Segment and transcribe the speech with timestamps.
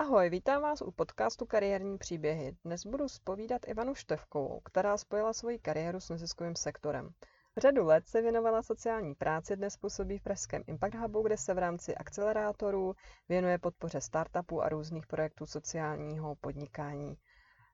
[0.00, 2.56] Ahoj, vítám vás u podcastu Kariérní příběhy.
[2.64, 7.10] Dnes budu spovídat Ivanu Števkovou, která spojila svoji kariéru s neziskovým sektorem.
[7.56, 11.58] Řadu let se věnovala sociální práci, dnes působí v pražském Impact Hubu, kde se v
[11.58, 12.94] rámci akcelerátorů
[13.28, 17.16] věnuje podpoře startupů a různých projektů sociálního podnikání.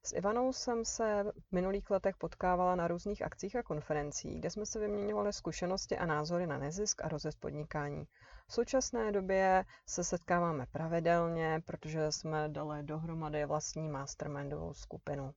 [0.07, 4.67] S Ivanou jsem se v minulých letech potkávala na různých akcích a konferencích, kde jsme
[4.67, 8.05] se vyměňovali zkušenosti a názory na nezisk a rozjezd podnikání.
[8.49, 15.33] V současné době se setkáváme pravidelně, protože jsme dali dohromady vlastní mastermindovou skupinu.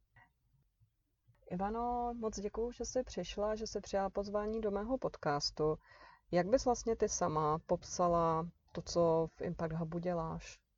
[1.51, 5.77] Ivano, moc děkuji, že jsi přišla, že jsi přijala pozvání do mého podcastu.
[6.31, 10.68] Jak bys vlastně ty sama popsala to, co v Impact Hubu děláš?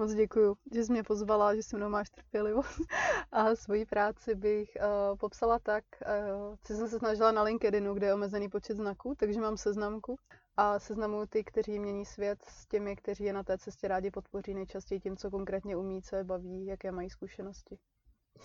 [0.00, 2.80] Moc děkuju, že jsi mě pozvala, že se mnou máš trpělivost.
[3.32, 8.06] A svoji práci bych uh, popsala tak, uh, co jsem se snažila na LinkedInu, kde
[8.06, 10.16] je omezený počet znaků, takže mám seznamku
[10.56, 14.54] a seznamuju ty, kteří mění svět s těmi, kteří je na té cestě rádi podpoří
[14.54, 17.78] nejčastěji tím, co konkrétně umí, co je baví, jaké mají zkušenosti.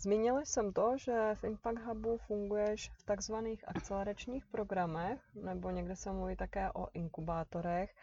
[0.02, 6.12] Zmínila jsem to, že v Impact Hubu funguješ v takzvaných akceleračních programech, nebo někde se
[6.12, 7.96] mluví také o inkubátorech.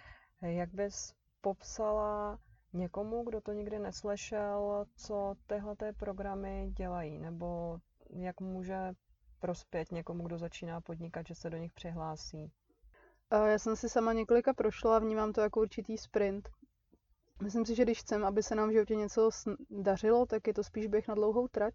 [0.42, 2.38] Jak bys popsala
[2.72, 7.78] někomu, kdo to nikdy neslešel, co tyhle ty programy dělají, nebo
[8.10, 8.92] jak může
[9.40, 12.52] prospět někomu, kdo začíná podnikat, že se do nich přihlásí?
[13.32, 16.48] Já jsem si sama několika prošla a vnímám to jako určitý sprint.
[17.42, 19.30] Myslím si, že když chcem, aby se nám v životě něco
[19.70, 21.74] dařilo, tak je to spíš běh na dlouhou trať.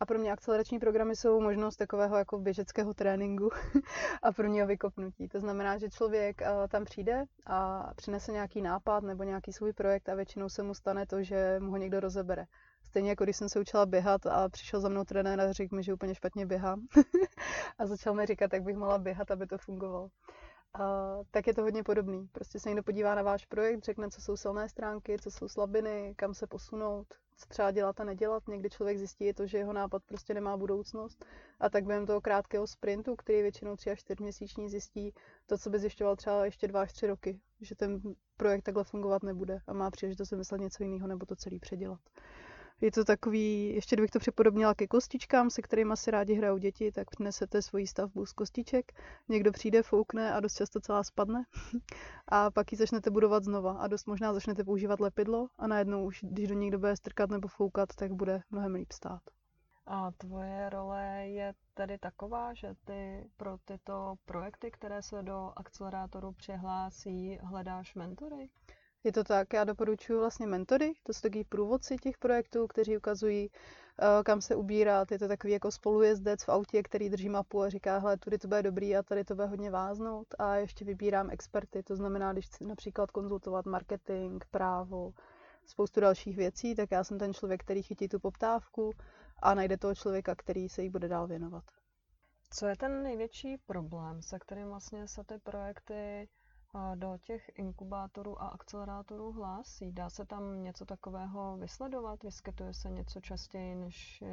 [0.00, 3.50] A pro mě akcelerační programy jsou možnost takového jako běžeckého tréninku
[4.22, 5.28] a pro něho vykopnutí.
[5.28, 10.08] To znamená, že člověk uh, tam přijde a přinese nějaký nápad nebo nějaký svůj projekt
[10.08, 12.44] a většinou se mu stane to, že mu ho někdo rozebere.
[12.84, 15.82] Stejně jako když jsem se učila běhat a přišel za mnou trenér a řekl mi,
[15.82, 16.86] že úplně špatně běhám
[17.78, 20.08] a začal mi říkat, jak bych mohla běhat, aby to fungovalo
[20.74, 22.28] a, tak je to hodně podobný.
[22.32, 26.14] Prostě se někdo podívá na váš projekt, řekne, co jsou silné stránky, co jsou slabiny,
[26.16, 28.48] kam se posunout, co třeba dělat a nedělat.
[28.48, 31.24] Někdy člověk zjistí to, že jeho nápad prostě nemá budoucnost
[31.60, 35.14] a tak během toho krátkého sprintu, který je většinou 3 až 4 měsíční, zjistí
[35.46, 38.00] to, co by zjišťoval třeba ještě 2 až 3 roky, že ten
[38.36, 42.00] projekt takhle fungovat nebude a má příležitost vymyslet něco jiného nebo to celý předělat.
[42.80, 46.92] Je to takový, ještě kdybych to připodobnila ke kostičkám, se kterými si rádi hrajou děti,
[46.92, 48.92] tak přinesete svoji stavbu z kostiček,
[49.28, 51.44] někdo přijde, foukne a dost často celá spadne
[52.28, 56.20] a pak ji začnete budovat znova a dost možná začnete používat lepidlo a najednou už,
[56.22, 59.22] když do někdo bude strkat nebo foukat, tak bude mnohem líp stát.
[59.86, 66.32] A tvoje role je tedy taková, že ty pro tyto projekty, které se do akcelerátoru
[66.32, 68.48] přihlásí, hledáš mentory?
[69.04, 73.50] Je to tak, já doporučuji vlastně mentory, to jsou takový průvodci těch projektů, kteří ukazují,
[73.50, 75.12] eh, kam se ubírat.
[75.12, 78.48] Je to takový jako spolujezdec v autě, který drží mapu a říká, hele, tudy to
[78.48, 80.26] bude dobrý a tady to bude hodně váznout.
[80.38, 85.12] A ještě vybírám experty, to znamená, když chci například konzultovat marketing, právo,
[85.66, 88.92] spoustu dalších věcí, tak já jsem ten člověk, který chytí tu poptávku
[89.42, 91.64] a najde toho člověka, který se jí bude dál věnovat.
[92.50, 96.28] Co je ten největší problém, se kterým vlastně se ty projekty
[96.94, 99.92] do těch inkubátorů a akcelerátorů hlásí?
[99.92, 102.22] Dá se tam něco takového vysledovat?
[102.22, 104.24] Vyskytuje se něco častěji než,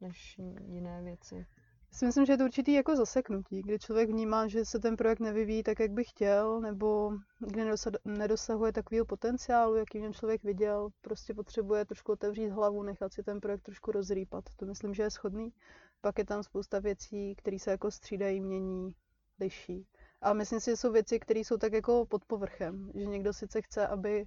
[0.00, 1.46] než jiné věci?
[1.94, 5.20] Si myslím, že je to určitý jako zaseknutí, kdy člověk vnímá, že se ten projekt
[5.20, 7.62] nevyvíjí tak, jak by chtěl, nebo kdy
[8.04, 10.88] nedosahuje takového potenciálu, jaký v něm člověk viděl.
[11.00, 14.44] Prostě potřebuje trošku otevřít hlavu, nechat si ten projekt trošku rozrýpat.
[14.56, 15.52] To myslím, že je schodný.
[16.00, 18.94] Pak je tam spousta věcí, které se jako střídají, mění,
[19.40, 19.86] liší.
[20.24, 23.62] A myslím si, že jsou věci, které jsou tak jako pod povrchem, že někdo sice
[23.62, 24.26] chce, aby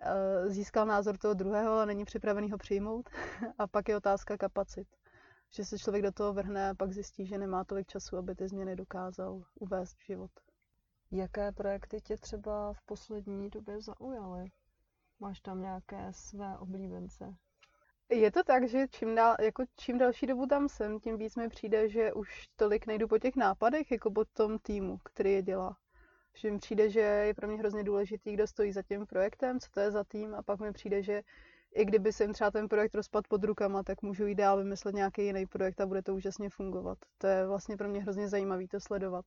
[0.00, 3.10] eh, získal názor toho druhého, ale není připravený ho přijmout.
[3.58, 4.88] A pak je otázka kapacit.
[5.50, 8.48] Že se člověk do toho vrhne a pak zjistí, že nemá tolik času, aby ty
[8.48, 10.30] změny dokázal uvést v život.
[11.10, 14.50] Jaké projekty tě třeba v poslední době zaujaly?
[15.20, 17.36] Máš tam nějaké své oblíbence?
[18.10, 21.48] Je to tak, že čím, dál, jako čím další dobu tam jsem, tím víc mi
[21.48, 25.76] přijde, že už tolik nejdu po těch nápadech, jako po tom týmu, který je dělá.
[26.34, 29.70] Že mi přijde, že je pro mě hrozně důležitý, kdo stojí za tím projektem, co
[29.70, 31.22] to je za tým a pak mi přijde, že
[31.74, 35.24] i kdyby jsem třeba ten projekt rozpad pod rukama, tak můžu jít dál vymyslet nějaký
[35.24, 36.98] jiný projekt a bude to úžasně fungovat.
[37.18, 39.24] To je vlastně pro mě hrozně zajímavé to sledovat.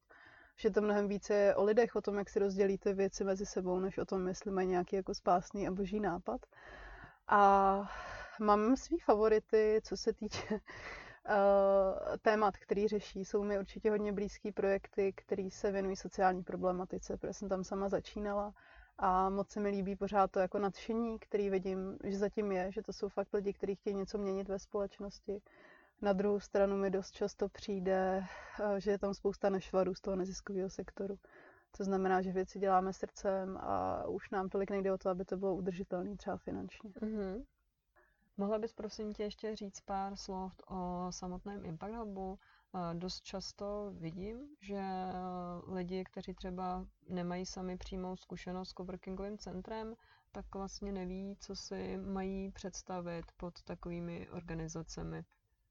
[0.55, 3.79] Že to mnohem více je o lidech, o tom, jak si rozdělíte věci mezi sebou,
[3.79, 6.41] než o tom, jestli mají nějaký jako spásný a boží nápad.
[7.27, 7.91] A
[8.39, 10.59] mám svý favority, co se týče uh,
[12.21, 13.25] témat, který řeší.
[13.25, 17.89] Jsou mi určitě hodně blízký projekty, které se věnují sociální problematice, protože jsem tam sama
[17.89, 18.53] začínala
[19.00, 22.81] a moc se mi líbí pořád to jako nadšení, který vidím, že zatím je, že
[22.81, 25.42] to jsou fakt lidi, kteří chtějí něco měnit ve společnosti.
[26.01, 28.24] Na druhou stranu mi dost často přijde,
[28.59, 31.19] eh, že je tam spousta nešvarů z toho neziskového sektoru.
[31.77, 35.38] To znamená, že věci děláme srdcem a už nám tolik nejde o to, aby to
[35.38, 36.89] bylo udržitelné třeba finančně.
[36.89, 37.44] Mm-hmm.
[38.39, 42.39] Mohla bys prosím tě ještě říct pár slov o samotném Impact Hubu?
[42.94, 44.81] Dost často vidím, že
[45.68, 49.95] lidi, kteří třeba nemají sami přímou zkušenost s coworkingovým centrem,
[50.31, 55.24] tak vlastně neví, co si mají představit pod takovými organizacemi.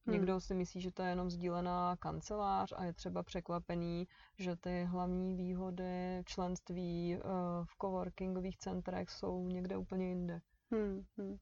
[0.07, 0.15] Hmm.
[0.15, 4.85] Někdo si myslí, že to je jenom sdílená kancelář a je třeba překvapený, že ty
[4.85, 7.31] hlavní výhody členství uh,
[7.65, 10.41] v coworkingových centrech jsou někde úplně jinde.
[10.71, 11.37] Hmm, hmm.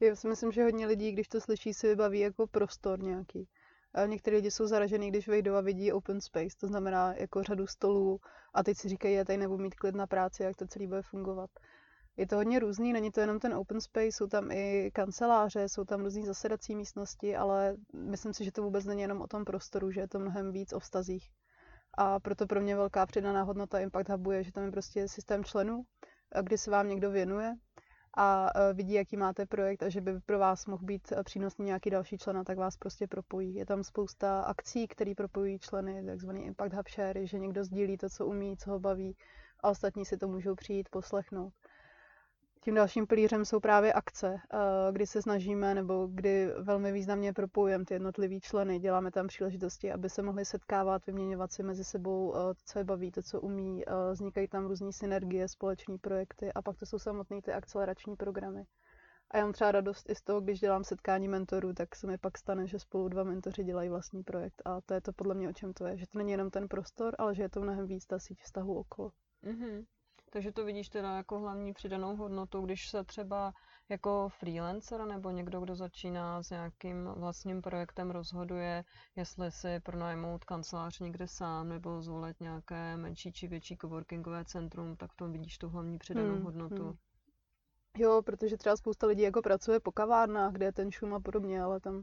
[0.00, 3.48] Já si myslím, že hodně lidí, když to slyší, si vybaví jako prostor nějaký.
[3.94, 7.66] A některé lidi jsou zaražený, když vejdou a vidí open space, to znamená jako řadu
[7.66, 8.20] stolů
[8.54, 11.02] a teď si říkají, já tady nebudu mít klid na práci, jak to celý bude
[11.02, 11.50] fungovat.
[12.16, 15.84] Je to hodně různý, není to jenom ten open space, jsou tam i kanceláře, jsou
[15.84, 19.90] tam různý zasedací místnosti, ale myslím si, že to vůbec není jenom o tom prostoru,
[19.90, 21.30] že je to mnohem víc o vztazích.
[21.98, 25.44] A proto pro mě velká přidaná hodnota Impact Hubu je, že tam je prostě systém
[25.44, 25.82] členů,
[26.42, 27.54] kdy se vám někdo věnuje
[28.16, 31.64] a e, vidí, jaký máte projekt a že by pro vás mohl být e, přínosný
[31.64, 33.54] nějaký další člen, tak vás prostě propojí.
[33.54, 38.08] Je tam spousta akcí, které propojují členy, takzvaný Impact Hub Share, že někdo sdílí to,
[38.08, 39.16] co umí, co ho baví
[39.60, 41.52] a ostatní si to můžou přijít, poslechnout.
[42.66, 44.58] Tím dalším pilířem jsou právě akce, eh,
[44.92, 48.78] kdy se snažíme nebo kdy velmi významně propojujeme ty jednotlivý členy.
[48.78, 52.84] Děláme tam příležitosti, aby se mohli setkávat, vyměňovat si mezi sebou eh, to, co je
[52.84, 53.82] baví, to, co umí.
[53.86, 58.66] Eh, vznikají tam různé synergie, společné projekty a pak to jsou samotné ty akcelerační programy.
[59.30, 62.18] A já mám třeba radost i z toho, když dělám setkání mentorů, tak se mi
[62.18, 64.62] pak stane, že spolu dva mentoři dělají vlastní projekt.
[64.64, 65.96] A to je to podle mě, o čem to je.
[65.96, 68.78] Že to není jenom ten prostor, ale že je to mnohem víc ta síť vztahu
[68.78, 69.12] okolo.
[69.44, 69.84] Mm-hmm.
[70.36, 73.52] Takže to vidíš teda jako hlavní přidanou hodnotu, když se třeba
[73.88, 78.84] jako freelancer nebo někdo, kdo začíná s nějakým vlastním projektem, rozhoduje,
[79.16, 85.12] jestli si pronajmout kancelář někde sám nebo zvolit nějaké menší či větší coworkingové centrum, tak
[85.12, 86.84] v tom vidíš tu hlavní přidanou hmm, hodnotu.
[86.84, 86.96] Hmm.
[87.96, 91.62] Jo, protože třeba spousta lidí jako pracuje po kavárnách, kde je ten šum a podobně,
[91.62, 92.02] ale tam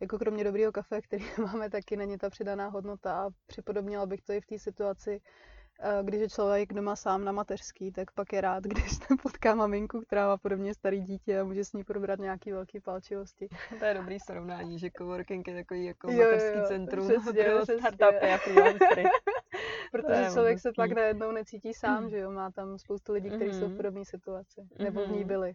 [0.00, 4.32] jako kromě dobrého kafe, který máme, taky není ta přidaná hodnota a připodobnila bych to
[4.32, 5.20] i v té situaci,
[6.02, 10.00] když je člověk doma sám na mateřský, tak pak je rád, když tam potká maminku,
[10.00, 13.48] která má podobně starý dítě a může s ní probrat nějaký velký palčivosti.
[13.78, 17.62] To je dobrý srovnání, že coworking je takový jako jo, mateřský jo, centrum přesně, pro
[17.62, 17.78] přesně.
[17.78, 19.04] startupy a freelancery.
[19.92, 22.10] Protože člověk se pak najednou necítí sám, mm.
[22.10, 23.60] že jo, má tam spoustu lidí, kteří mm.
[23.60, 23.76] jsou v mhm.
[23.76, 25.28] podobné situaci, nebo v ní mhm.
[25.28, 25.54] byli.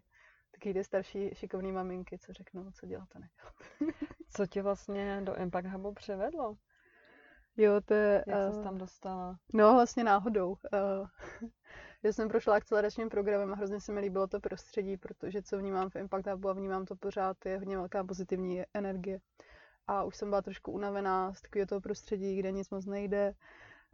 [0.52, 3.96] Taky ty starší šikovné maminky, co řeknou, co dělat a nedělat.
[4.30, 6.56] co tě vlastně do Impact Hubu přivedlo?
[7.58, 8.24] Jo, to je...
[8.28, 9.40] Jak uh, tam dostala?
[9.54, 10.50] No, vlastně náhodou.
[10.50, 11.08] Uh,
[12.04, 15.90] já jsem prošla akceleračním programem a hrozně se mi líbilo to prostředí, protože co vnímám
[15.90, 19.20] v Impact Hubu a vnímám to pořád, je hodně velká pozitivní energie.
[19.88, 23.34] A už jsem byla trošku unavená z takového toho prostředí, kde nic moc nejde,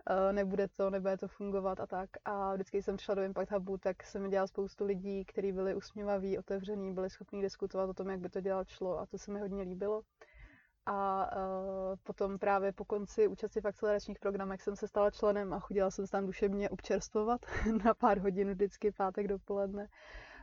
[0.10, 2.10] uh, nebude to, nebude to fungovat a tak.
[2.26, 6.38] A vždycky jsem přišla do Impact Hubu, tak jsem dělala spoustu lidí, kteří byli usměvaví,
[6.38, 9.40] otevření, byli schopni diskutovat o tom, jak by to dělat šlo a to se mi
[9.40, 10.02] hodně líbilo.
[10.86, 15.60] A uh, potom právě po konci účasti v akceleračních programech jsem se stala členem a
[15.60, 17.42] chodila jsem se tam duševně občerstvovat
[17.86, 19.88] na pár hodin vždycky pátek dopoledne.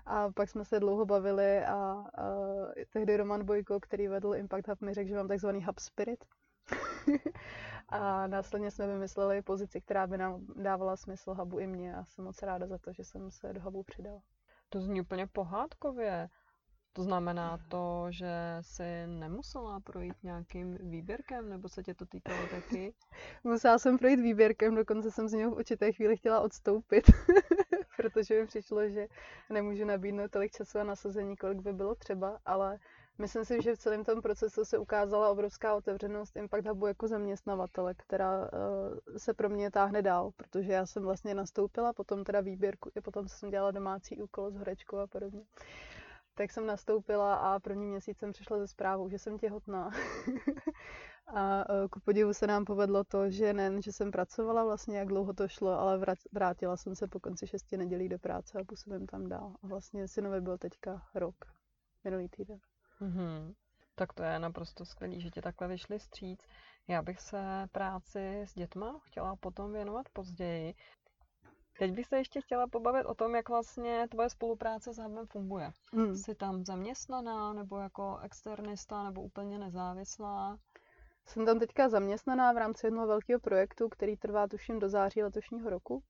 [0.07, 4.81] A pak jsme se dlouho bavili a uh, tehdy Roman Bojko, který vedl Impact Hub,
[4.81, 6.25] mi řekl, že mám takzvaný Hub Spirit.
[7.89, 12.25] a následně jsme vymysleli pozici, která by nám dávala smysl Hubu i mě a jsem
[12.25, 14.21] moc ráda za to, že jsem se do Hubu přidala.
[14.69, 16.29] To zní úplně pohádkově.
[16.99, 22.95] To znamená to, že si nemusela projít nějakým výběrkem, nebo se tě to týkalo taky?
[23.45, 27.05] Musela jsem projít výběrkem, dokonce jsem z něho v určité chvíli chtěla odstoupit,
[27.97, 29.07] protože mi přišlo, že
[29.51, 32.79] nemůžu nabídnout tolik času a nasazení, kolik by bylo třeba, ale
[33.19, 37.95] myslím si, že v celém tom procesu se ukázala obrovská otevřenost Impact Hubu jako zaměstnavatele,
[37.95, 38.49] která uh,
[39.17, 43.29] se pro mě táhne dál, protože já jsem vlastně nastoupila, potom teda výběrku, i potom
[43.29, 45.43] jsem dělala domácí úkol s horečkou a podobně
[46.39, 49.91] tak jsem nastoupila a první měsíc jsem přišla ze zprávou, že jsem těhotná.
[51.35, 55.09] a e, ku podivu se nám povedlo to, že ne, že jsem pracovala vlastně, jak
[55.09, 56.01] dlouho to šlo, ale
[56.33, 59.55] vrátila jsem se po konci šesti nedělí do práce a působím tam dál.
[59.63, 61.37] A vlastně synovi byl teďka rok,
[62.05, 62.59] minulý týden.
[63.01, 63.55] Mm-hmm.
[63.95, 66.47] Tak to je naprosto skvělý, že ti takhle vyšli stříc.
[66.89, 70.75] Já bych se práci s dětma chtěla potom věnovat později.
[71.79, 75.73] Teď bych se ještě chtěla pobavit o tom, jak vlastně tvoje spolupráce s Hubem funguje.
[75.93, 76.17] Hmm.
[76.17, 80.59] Jsi tam zaměstnaná, nebo jako externista, nebo úplně nezávislá?
[81.27, 85.71] Jsem tam teďka zaměstnaná v rámci jednoho velkého projektu, který trvá tuším do září letošního
[85.71, 86.03] roku,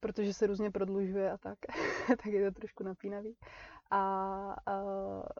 [0.00, 1.58] protože se různě prodlužuje a tak,
[2.08, 3.36] tak je to trošku napínavý.
[3.90, 4.82] A, a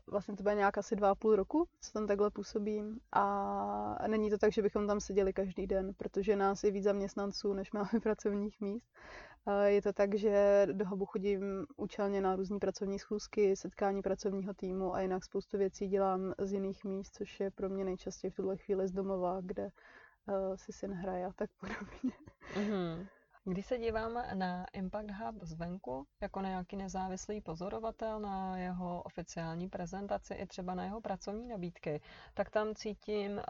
[0.07, 3.00] vlastně to bude nějak asi dva a půl roku, co tam takhle působím.
[3.12, 7.52] A není to tak, že bychom tam seděli každý den, protože nás je víc zaměstnanců,
[7.52, 8.92] než máme pracovních míst.
[9.64, 14.95] Je to tak, že do hubu chodím účelně na různé pracovní schůzky, setkání pracovního týmu
[14.95, 18.57] a jinak spoustu věcí dělám z jiných míst, což je pro mě nejčastěji v tuhle
[18.57, 22.12] chvíli z domova, kde uh, si syn hraje a tak podobně.
[22.54, 23.07] Mm-hmm.
[23.50, 29.69] Když se díváme na Impact Hub zvenku, jako na nějaký nezávislý pozorovatel na jeho oficiální
[29.69, 32.00] prezentaci i třeba na jeho pracovní nabídky,
[32.35, 33.42] tak tam cítím uh,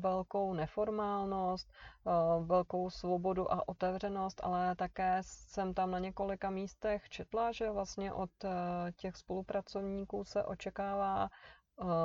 [0.00, 1.72] velkou neformálnost,
[2.04, 8.12] uh, velkou svobodu a otevřenost, ale také jsem tam na několika místech četla, že vlastně
[8.12, 8.50] od uh,
[8.96, 11.28] těch spolupracovníků se očekává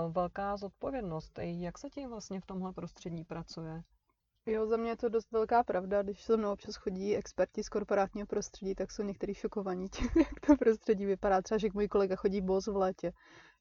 [0.09, 1.39] velká zodpovědnost.
[1.41, 3.83] Jak se ti vlastně v tomhle prostředí pracuje?
[4.45, 6.01] Jo, za mě je to dost velká pravda.
[6.01, 10.39] Když se mnou občas chodí experti z korporátního prostředí, tak jsou někteří šokovaní tím, jak
[10.47, 11.41] to prostředí vypadá.
[11.41, 13.13] Třeba, že můj kolega chodí boz v létě.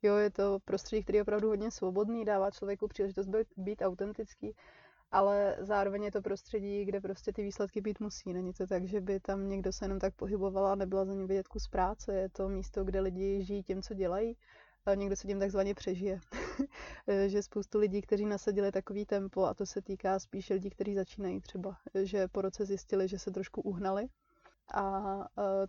[0.03, 4.57] Jo, je to prostředí, který je opravdu hodně svobodný, dává člověku příležitost být, být autentický,
[5.11, 8.33] ale zároveň je to prostředí, kde prostě ty výsledky být musí.
[8.33, 11.27] Není to tak, že by tam někdo se jenom tak pohyboval a nebyla za ním
[11.27, 12.15] vidět kus práce.
[12.15, 14.37] Je to místo, kde lidi žijí tím, co dělají
[14.95, 16.21] někdo se tím takzvaně přežije.
[17.27, 21.41] že spoustu lidí, kteří nasadili takový tempo, a to se týká spíše lidí, kteří začínají
[21.41, 24.09] třeba, že po roce zjistili, že se trošku uhnali.
[24.75, 25.03] A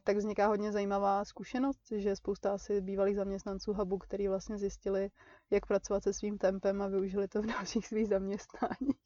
[0.03, 5.10] tak vzniká hodně zajímavá zkušenost, že spousta asi bývalých zaměstnanců hubu, kteří vlastně zjistili,
[5.50, 9.03] jak pracovat se svým tempem a využili to v dalších svých zaměstnáních.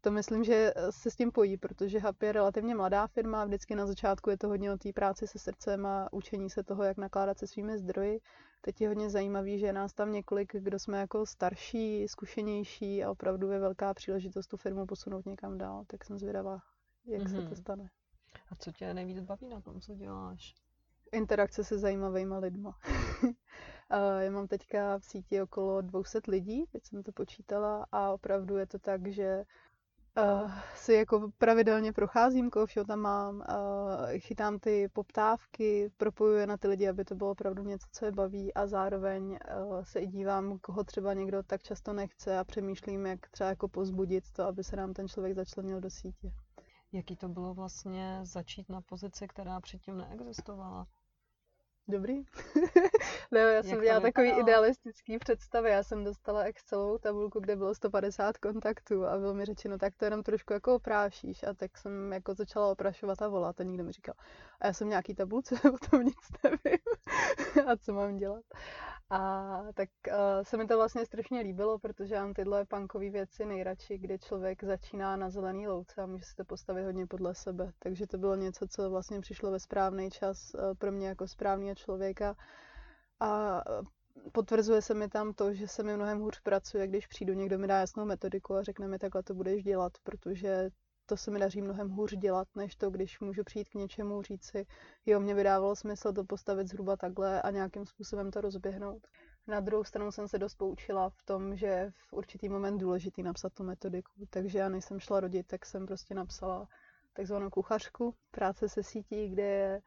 [0.00, 3.86] To myslím, že se s tím pojí, protože Hub je relativně mladá firma, vždycky na
[3.86, 7.38] začátku je to hodně o té práci se srdcem a učení se toho, jak nakládat
[7.38, 8.20] se svými zdroji.
[8.60, 13.10] Teď je hodně zajímavý, že je nás tam několik, kdo jsme jako starší, zkušenější a
[13.10, 16.58] opravdu je velká příležitost tu firmu posunout někam dál, tak jsem zvědavá,
[17.06, 17.30] jak mm-hmm.
[17.30, 17.56] se to mhm.
[17.56, 17.90] stane.
[18.50, 20.54] A co tě nejvíc baví na tom, co děláš?
[21.12, 22.78] Interakce se zajímavými lidma.
[24.20, 28.66] Já mám teďka v síti okolo 200 lidí, teď jsem to počítala a opravdu je
[28.66, 29.44] to tak, že
[30.18, 33.44] uh, si jako pravidelně procházím, koho všeho tam mám, uh,
[34.18, 38.54] chytám ty poptávky, propojuje na ty lidi, aby to bylo opravdu něco, co je baví
[38.54, 43.28] a zároveň uh, se i dívám, koho třeba někdo tak často nechce a přemýšlím, jak
[43.28, 46.32] třeba jako pozbudit to, aby se nám ten člověk začlenil do sítě.
[46.92, 50.86] Jaký to bylo vlastně začít na pozici, která předtím neexistovala?
[51.90, 52.22] Dobrý.
[53.32, 55.70] no, já jsem měla takový idealistický představy.
[55.70, 60.04] Já jsem dostala Excelovou tabulku, kde bylo 150 kontaktů a bylo mi řečeno, tak to
[60.04, 61.42] jenom trošku jako oprášíš.
[61.42, 64.14] A tak jsem jako začala oprašovat a volat a nikdo mi říkal.
[64.60, 66.78] A já jsem nějaký tabulce, o tom nic nevím.
[67.66, 68.44] a co mám dělat.
[69.10, 73.98] A tak uh, se mi to vlastně strašně líbilo, protože mám tyhle punkové věci nejradši,
[73.98, 77.72] kdy člověk začíná na zelený louce a může se to postavit hodně podle sebe.
[77.78, 81.74] Takže to bylo něco, co vlastně přišlo ve správný čas uh, pro mě jako správného
[81.74, 82.36] člověka.
[83.20, 83.62] A
[84.32, 87.66] potvrzuje se mi tam to, že se mi mnohem hůř pracuje, když přijdu, někdo mi
[87.66, 90.70] dá jasnou metodiku a řekne mi, takhle to budeš dělat, protože
[91.10, 94.44] to se mi daří mnohem hůř dělat, než to, když můžu přijít k něčemu, říct
[94.44, 94.66] si,
[95.06, 99.06] jo, mě by dávalo smysl to postavit zhruba takhle a nějakým způsobem to rozběhnout.
[99.46, 103.52] Na druhou stranu jsem se dost poučila v tom, že v určitý moment důležitý napsat
[103.52, 104.12] tu metodiku.
[104.30, 106.68] Takže já než jsem šla rodit, tak jsem prostě napsala
[107.12, 109.82] takzvanou kuchařku, práce se sítí, kde je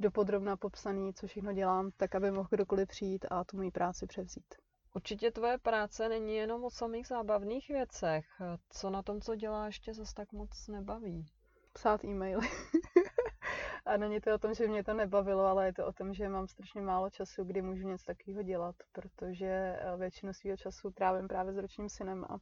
[0.00, 4.54] dopodrobna popsaný, co všechno dělám, tak aby mohl kdokoliv přijít a tu moji práci převzít.
[4.96, 8.26] Určitě tvoje práce není jenom o samých zábavných věcech.
[8.70, 11.26] Co na tom, co děláš, ještě zase tak moc nebaví?
[11.72, 12.48] Psát e-maily.
[13.86, 16.28] a není to o tom, že mě to nebavilo, ale je to o tom, že
[16.28, 21.28] mám strašně málo času, kdy můžu něco takového dělat, protože eh, většinu svého času trávím
[21.28, 22.38] právě s ročním synem a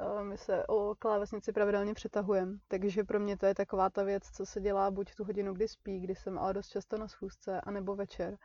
[0.00, 4.30] eh, my se o klávesnici pravidelně přetahujeme, takže pro mě to je taková ta věc,
[4.30, 7.60] co se dělá buď tu hodinu, kdy spí, kdy jsem ale dost často na schůzce,
[7.60, 8.38] anebo večer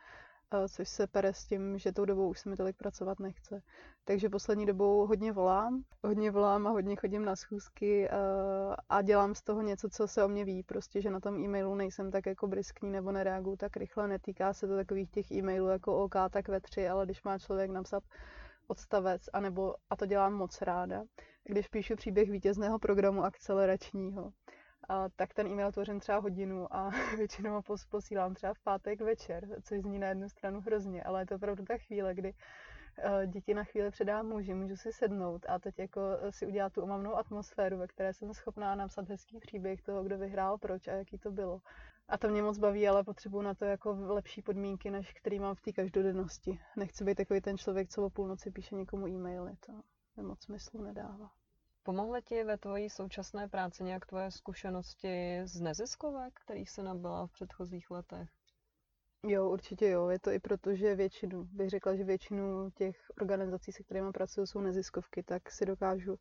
[0.68, 3.62] což se pere s tím, že tou dobou už se mi tolik pracovat nechce.
[4.04, 8.08] Takže poslední dobou hodně volám, hodně volám a hodně chodím na schůzky
[8.88, 10.62] a dělám z toho něco, co se o mě ví.
[10.62, 14.08] Prostě, že na tom e-mailu nejsem tak jako briskní nebo nereaguju tak rychle.
[14.08, 17.70] Netýká se to takových těch e-mailů jako OK, tak ve tři, ale když má člověk
[17.70, 18.02] napsat
[18.66, 21.02] odstavec, anebo, a to dělám moc ráda,
[21.44, 24.32] když píšu příběh vítězného programu akceleračního,
[24.88, 29.48] a, tak ten e-mail tvořím třeba hodinu a většinou ho posílám třeba v pátek večer,
[29.62, 33.54] což zní na jednu stranu hrozně, ale je to opravdu ta chvíle, kdy uh, děti
[33.54, 37.14] na chvíli předám muži, můžu si sednout a teď jako eh, si udělat tu omamnou
[37.14, 41.30] atmosféru, ve které jsem schopná napsat hezký příběh toho, kdo vyhrál, proč a jaký to
[41.30, 41.60] bylo.
[42.08, 45.54] A to mě moc baví, ale potřebuji na to jako lepší podmínky, než který mám
[45.54, 46.60] v té každodennosti.
[46.76, 49.72] Nechci být takový ten člověk, co o půlnoci píše někomu e-maily, to
[50.22, 51.41] moc smyslu nedává.
[51.84, 57.32] Pomohly ti ve tvojí současné práci nějak tvoje zkušenosti z neziskovek, kterých se nabyla v
[57.32, 58.28] předchozích letech?
[59.26, 60.08] Jo, určitě jo.
[60.08, 64.46] Je to i proto, že většinu, bych řekla, že většinu těch organizací, se kterými pracuju,
[64.46, 66.18] jsou neziskovky, tak si dokážu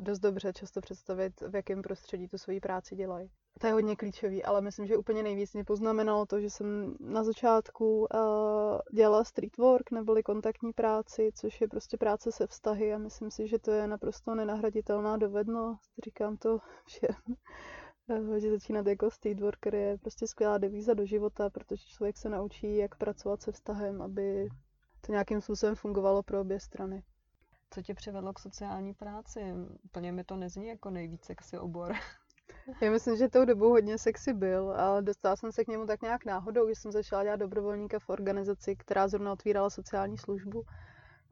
[0.00, 3.30] dost dobře často představit, v jakém prostředí tu svoji práci dělají.
[3.60, 7.24] To je hodně klíčový, ale myslím, že úplně nejvíc mě poznamenalo to, že jsem na
[7.24, 8.08] začátku uh,
[8.92, 13.48] dělala street work neboli kontaktní práci, což je prostě práce se vztahy a myslím si,
[13.48, 15.92] že to je naprosto nenahraditelná dovednost.
[16.04, 17.16] Říkám to všem,
[18.06, 22.28] uh, že začínat jako street worker je prostě skvělá devíza do života, protože člověk se
[22.28, 24.48] naučí, jak pracovat se vztahem, aby
[25.06, 27.02] to nějakým způsobem fungovalo pro obě strany.
[27.74, 29.40] Co tě přivedlo k sociální práci?
[29.84, 31.94] Úplně mi to nezní jako nejvíc sexy obor.
[32.82, 36.02] Já myslím, že tou dobou hodně sexy byl, ale dostala jsem se k němu tak
[36.02, 40.64] nějak náhodou, když jsem začala dělat dobrovolníka v organizaci, která zrovna otvírala sociální službu.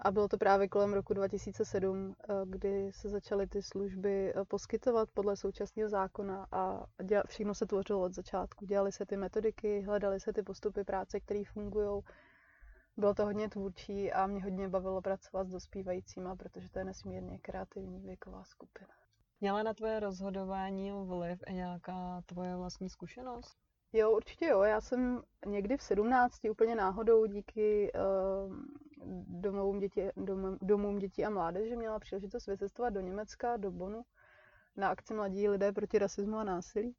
[0.01, 5.09] A bylo to právě kolem roku 2007, eh, kdy se začaly ty služby eh, poskytovat
[5.15, 6.87] podle současného zákona a
[7.27, 8.67] všechno se tvořilo od začátku.
[8.67, 12.03] Dělaly se ty metodiky, hledaly se ty postupy práce, které fungují.
[12.97, 17.39] Bylo to hodně tvůrčí a mě hodně bavilo pracovat s dospívajícíma, protože to je nesmírně
[17.39, 18.91] kreativní věková skupina.
[19.41, 23.57] Měla na tvoje rozhodování vliv i nějaká tvoje vlastní zkušenost?
[23.93, 24.63] Jo, určitě jo.
[24.63, 28.57] Já jsem někdy v 17 úplně náhodou díky uh,
[29.41, 34.03] domovům, dětí, dom, domům dětí a mládeže měla příležitost vycestovat do Německa, do Bonu,
[34.77, 36.97] na akci Mladí lidé proti rasismu a násilí.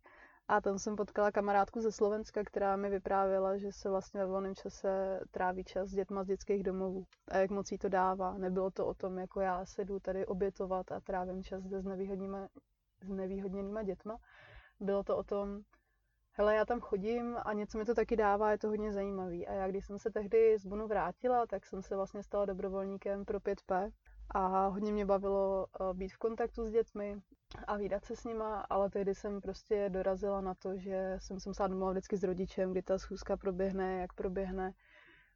[0.47, 4.55] A tam jsem potkala kamarádku ze Slovenska, která mi vyprávěla, že se vlastně ve volném
[4.55, 7.05] čase tráví čas s dětma z dětských domovů.
[7.27, 8.37] A jak moc jí to dává.
[8.37, 12.47] Nebylo to o tom, jako já se jdu tady obětovat a trávím čas s nevýhodnýma,
[13.01, 14.17] s nevýhodněnýma dětma.
[14.79, 15.61] Bylo to o tom,
[16.31, 19.47] hele, já tam chodím a něco mi to taky dává, je to hodně zajímavý.
[19.47, 23.25] A já, když jsem se tehdy z Bunu vrátila, tak jsem se vlastně stala dobrovolníkem
[23.25, 23.91] pro 5P,
[24.29, 27.21] a hodně mě bavilo eh, být v kontaktu s dětmi
[27.67, 31.49] a výdat se s nima, ale tehdy jsem prostě dorazila na to, že jsem se
[31.49, 34.73] musela domluvat vždycky s rodičem, kdy ta schůzka proběhne, jak proběhne.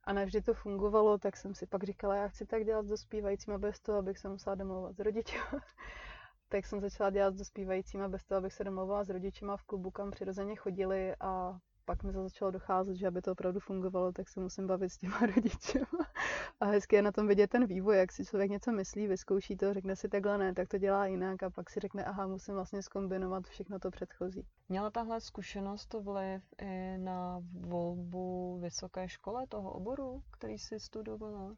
[0.03, 3.57] A nevždy to fungovalo, tak jsem si pak říkala, já chci tak dělat s dospívajícíma
[3.57, 5.41] bez toho, abych se musela domlouvat s rodičem.
[6.49, 9.91] tak jsem začala dělat s dospívajícíma bez toho, abych se domlouvala s rodičima v klubu,
[9.91, 14.29] kam přirozeně chodili a pak mi to začalo docházet, že aby to opravdu fungovalo, tak
[14.29, 15.79] se musím bavit s těma rodiči.
[16.59, 19.73] A hezky je na tom vidět ten vývoj, jak si člověk něco myslí, vyzkouší to,
[19.73, 22.81] řekne si takhle ne, tak to dělá jinak a pak si řekne, aha, musím vlastně
[22.81, 24.45] skombinovat všechno to předchozí.
[24.69, 31.55] Měla tahle zkušenost vliv i na volbu vysoké škole toho oboru, který jsi studovala?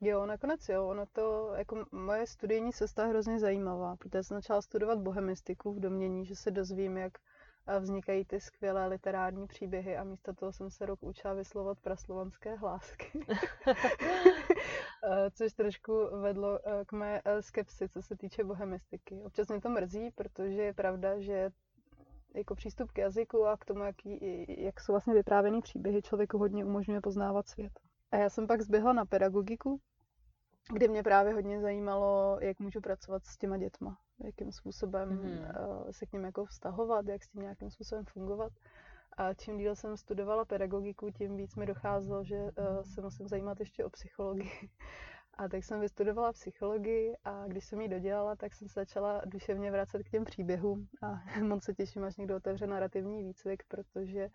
[0.00, 4.62] Jo, nakonec jo, ono to, jako moje studijní cesta je hrozně zajímavá, protože jsem začala
[4.62, 7.18] studovat bohemistiku v domění, že se dozvím, jak
[7.78, 13.26] vznikají ty skvělé literární příběhy a místo toho jsem se rok učila vyslovat praslovanské hlásky.
[15.04, 19.22] Eh, což trošku vedlo eh, k mé eh, skepsi, co se týče bohemistiky.
[19.24, 21.50] Občas mě to mrzí, protože je pravda, že
[22.34, 23.96] jako přístup k jazyku a k tomu, jak,
[24.48, 27.72] jak jsou vlastně vyprávěný příběhy, člověku hodně umožňuje poznávat svět.
[28.12, 29.80] A já jsem pak zběhla na pedagogiku,
[30.72, 35.90] kde mě právě hodně zajímalo, jak můžu pracovat s těma dětma, jakým způsobem mm-hmm.
[35.90, 38.52] se k ním jako vztahovat, jak s tím nějakým způsobem fungovat.
[39.16, 43.60] A čím díl jsem studovala pedagogiku, tím víc mi docházelo, že uh, se musím zajímat
[43.60, 44.50] ještě o psychologii.
[45.34, 49.70] A tak jsem vystudovala psychologii a když jsem ji dodělala, tak jsem se začala duševně
[49.70, 54.28] vracet k těm příběhům a moc se těším, až někdo otevře narrativní výcvik, protože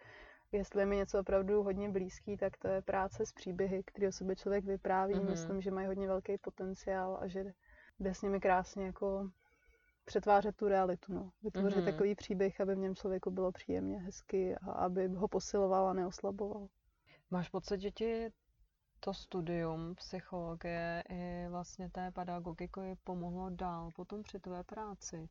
[0.55, 4.11] jestli je mi něco opravdu hodně blízký, tak to je práce s příběhy, který o
[4.11, 5.13] sobě člověk vypráví.
[5.13, 5.29] Mm-hmm.
[5.29, 7.53] Myslím, že mají hodně velký potenciál a že
[7.99, 9.29] jde s nimi krásně jako
[10.05, 11.31] přetvářet tu realitu, no.
[11.43, 11.85] Vytvořit mm-hmm.
[11.85, 16.67] takový příběh, aby v něm člověku bylo příjemně, hezky a aby ho posiloval a neoslaboval.
[17.31, 18.31] Máš pocit, že ti
[18.99, 25.29] to studium psychologie i vlastně té pedagogiky pomohlo dál potom při tvé práci?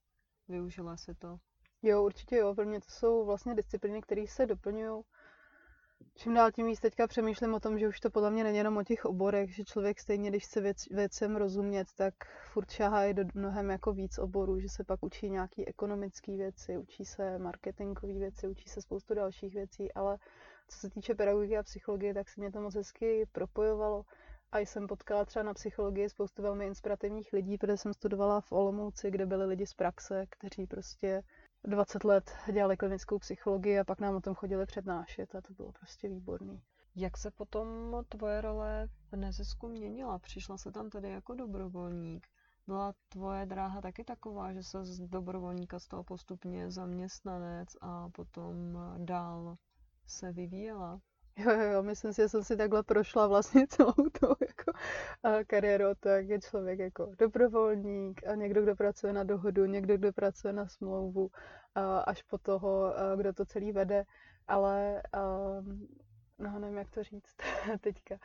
[0.48, 1.38] Využila si to?
[1.86, 2.54] Jo, určitě jo.
[2.54, 5.02] Pro mě to jsou vlastně disciplíny, které se doplňují.
[6.14, 8.76] Čím dál tím víc teďka přemýšlím o tom, že už to podle mě není jenom
[8.76, 12.14] o těch oborech, že člověk stejně, když chce věc, věcem rozumět, tak
[12.52, 17.04] furt šahá do mnohem jako víc oborů, že se pak učí nějaký ekonomické věci, učí
[17.04, 20.18] se marketingové věci, učí se spoustu dalších věcí, ale
[20.68, 24.04] co se týče pedagogiky a psychologie, tak se mě to moc hezky propojovalo.
[24.52, 29.10] A jsem potkala třeba na psychologii spoustu velmi inspirativních lidí, protože jsem studovala v Olomouci,
[29.10, 31.22] kde byli lidi z praxe, kteří prostě
[31.66, 35.72] 20 let dělali klinickou psychologii a pak nám o tom chodili přednášet a to bylo
[35.72, 36.62] prostě výborný.
[36.96, 37.66] Jak se potom
[38.08, 40.18] tvoje role v nezisku měnila?
[40.18, 42.26] Přišla se tam tedy jako dobrovolník.
[42.66, 49.56] Byla tvoje dráha taky taková, že se z dobrovolníka stal postupně zaměstnanec a potom dál
[50.06, 51.00] se vyvíjela?
[51.36, 54.72] Jo, jo, myslím si, že jsem si takhle prošla vlastně celou tu jako,
[55.46, 60.12] kariéru, to, jak je člověk jako dobrovolník a někdo, kdo pracuje na dohodu, někdo, kdo
[60.12, 61.30] pracuje na smlouvu,
[62.04, 64.04] až po toho, kdo to celý vede.
[64.48, 65.02] Ale
[66.38, 67.36] no nevím, jak to říct
[67.80, 68.18] teďka,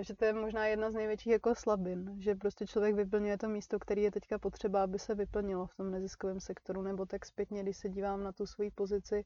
[0.00, 3.78] že to je možná jedna z největších jako slabin, že prostě člověk vyplňuje to místo,
[3.78, 7.76] který je teďka potřeba, aby se vyplnilo v tom neziskovém sektoru, nebo tak zpětně, když
[7.76, 9.24] se dívám na tu svoji pozici,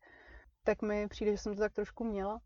[0.65, 2.41] tak mi přijde, že jsem to tak trošku měla,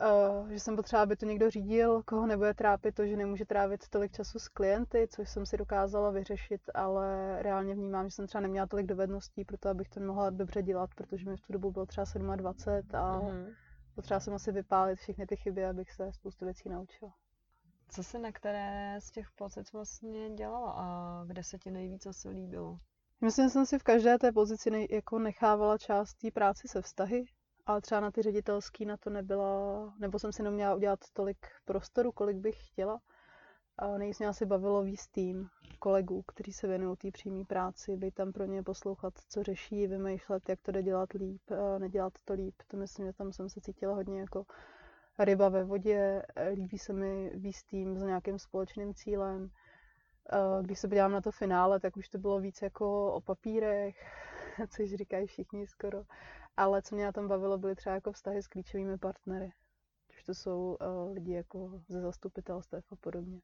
[0.00, 3.88] Uh, že jsem potřeba, aby to někdo řídil, koho nebude trápit to, že nemůže trávit
[3.88, 8.40] tolik času s klienty, což jsem si dokázala vyřešit, ale reálně vnímám, že jsem třeba
[8.40, 11.70] neměla tolik dovedností pro to, abych to mohla dobře dělat, protože mi v tu dobu
[11.70, 13.54] bylo třeba 27 a mm-hmm.
[13.94, 17.14] potřeba jsem asi vypálit všechny ty chyby, abych se spoustu věcí naučila.
[17.88, 22.28] Co se na které z těch pozic vlastně dělala a kde se ti nejvíc asi
[22.28, 22.78] líbilo?
[23.20, 26.82] Myslím, že jsem si v každé té pozici nej, jako nechávala část té práci se
[26.82, 27.24] vztahy,
[27.66, 32.12] ale třeba na ty ředitelský na to nebyla, nebo jsem si neměla udělat tolik prostoru,
[32.12, 33.00] kolik bych chtěla.
[33.78, 38.14] A nejvíc mě asi bavilo víc tým kolegů, kteří se věnují té přímé práci, být
[38.14, 41.42] tam pro ně poslouchat, co řeší, vymýšlet, jak to jde dělat líp,
[41.78, 42.54] nedělat to líp.
[42.66, 44.44] To myslím, že tam jsem se cítila hodně jako
[45.18, 46.22] ryba ve vodě,
[46.54, 49.50] líbí se mi víc tým s nějakým společným cílem.
[50.62, 53.96] Když se podívám na to finále, tak už to bylo víc jako o papírech,
[54.68, 56.02] což říkají všichni skoro.
[56.56, 59.52] Ale co mě na tom bavilo, byly třeba jako vztahy s klíčovými partnery.
[60.08, 63.40] Což to jsou uh, lidi jako ze zastupitelstev a podobně.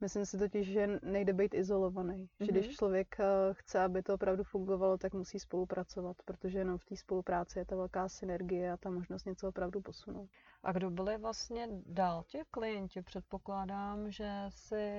[0.00, 2.24] Myslím si totiž, že nejde být izolovaný.
[2.24, 2.44] Mm-hmm.
[2.44, 2.74] Že když mhm.
[2.74, 7.58] člověk uh, chce, aby to opravdu fungovalo, tak musí spolupracovat, protože jenom v té spolupráci
[7.58, 10.28] je ta velká synergie a ta možnost něco opravdu posunout.
[10.62, 13.02] A kdo byli vlastně dál ti klienti?
[13.02, 14.92] Předpokládám, že si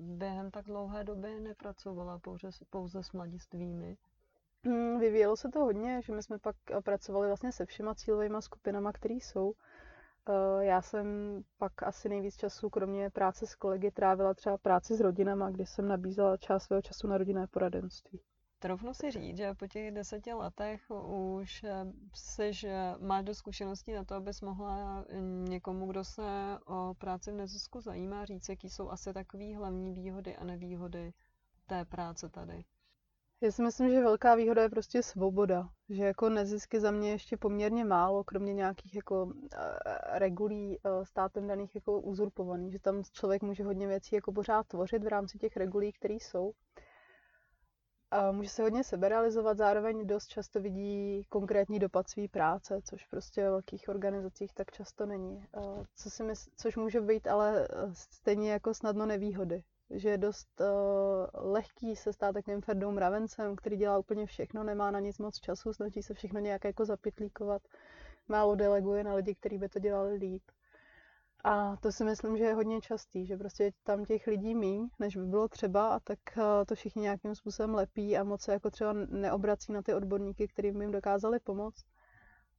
[0.00, 3.96] během tak dlouhé doby nepracovala pouze, pouze s mladistvými.
[4.66, 8.36] Mm, vyvíjelo se to hodně, že my jsme pak eh, pracovali vlastně se všema cílovými
[8.40, 9.52] skupinama, které jsou.
[10.28, 11.06] Eh, já jsem
[11.58, 15.88] pak asi nejvíc času, kromě práce s kolegy, trávila třeba práci s rodinama, kdy jsem
[15.88, 18.20] nabízela část svého času na rodinné poradenství.
[18.58, 20.80] Troufnu si říct, že po těch deseti letech
[21.40, 25.04] už eh, máš do zkušeností na to, abys mohla
[25.48, 30.36] někomu, kdo se o práci v nezisku zajímá, říct, jaký jsou asi takové hlavní výhody
[30.36, 31.12] a nevýhody
[31.66, 32.64] té práce tady.
[33.40, 35.68] Já si myslím, že velká výhoda je prostě svoboda.
[35.88, 41.46] Že jako nezisky za mě ještě poměrně málo, kromě nějakých jako eh, regulí eh, státem
[41.46, 42.72] daných jako uzurpovaných.
[42.72, 46.52] Že tam člověk může hodně věcí jako pořád tvořit v rámci těch regulí, které jsou.
[48.10, 53.42] A může se hodně seberealizovat, zároveň dost často vidí konkrétní dopad své práce, což prostě
[53.42, 55.46] ve velkých organizacích tak často není.
[55.94, 60.60] Co si mysl, což může být ale eh, stejně jako snadno nevýhody že je dost
[60.60, 60.66] uh,
[61.52, 65.72] lehký se stát takovým tvrdou mravencem, který dělá úplně všechno, nemá na nic moc času,
[65.72, 67.62] snaží se všechno nějak jako zapitlíkovat,
[68.28, 70.42] málo deleguje na lidi, kteří by to dělali líp.
[71.44, 75.16] A to si myslím, že je hodně častý, že prostě tam těch lidí míň, než
[75.16, 78.70] by bylo třeba, a tak uh, to všichni nějakým způsobem lepí a moc se jako
[78.70, 81.84] třeba neobrací na ty odborníky, kterým jim dokázali pomoct.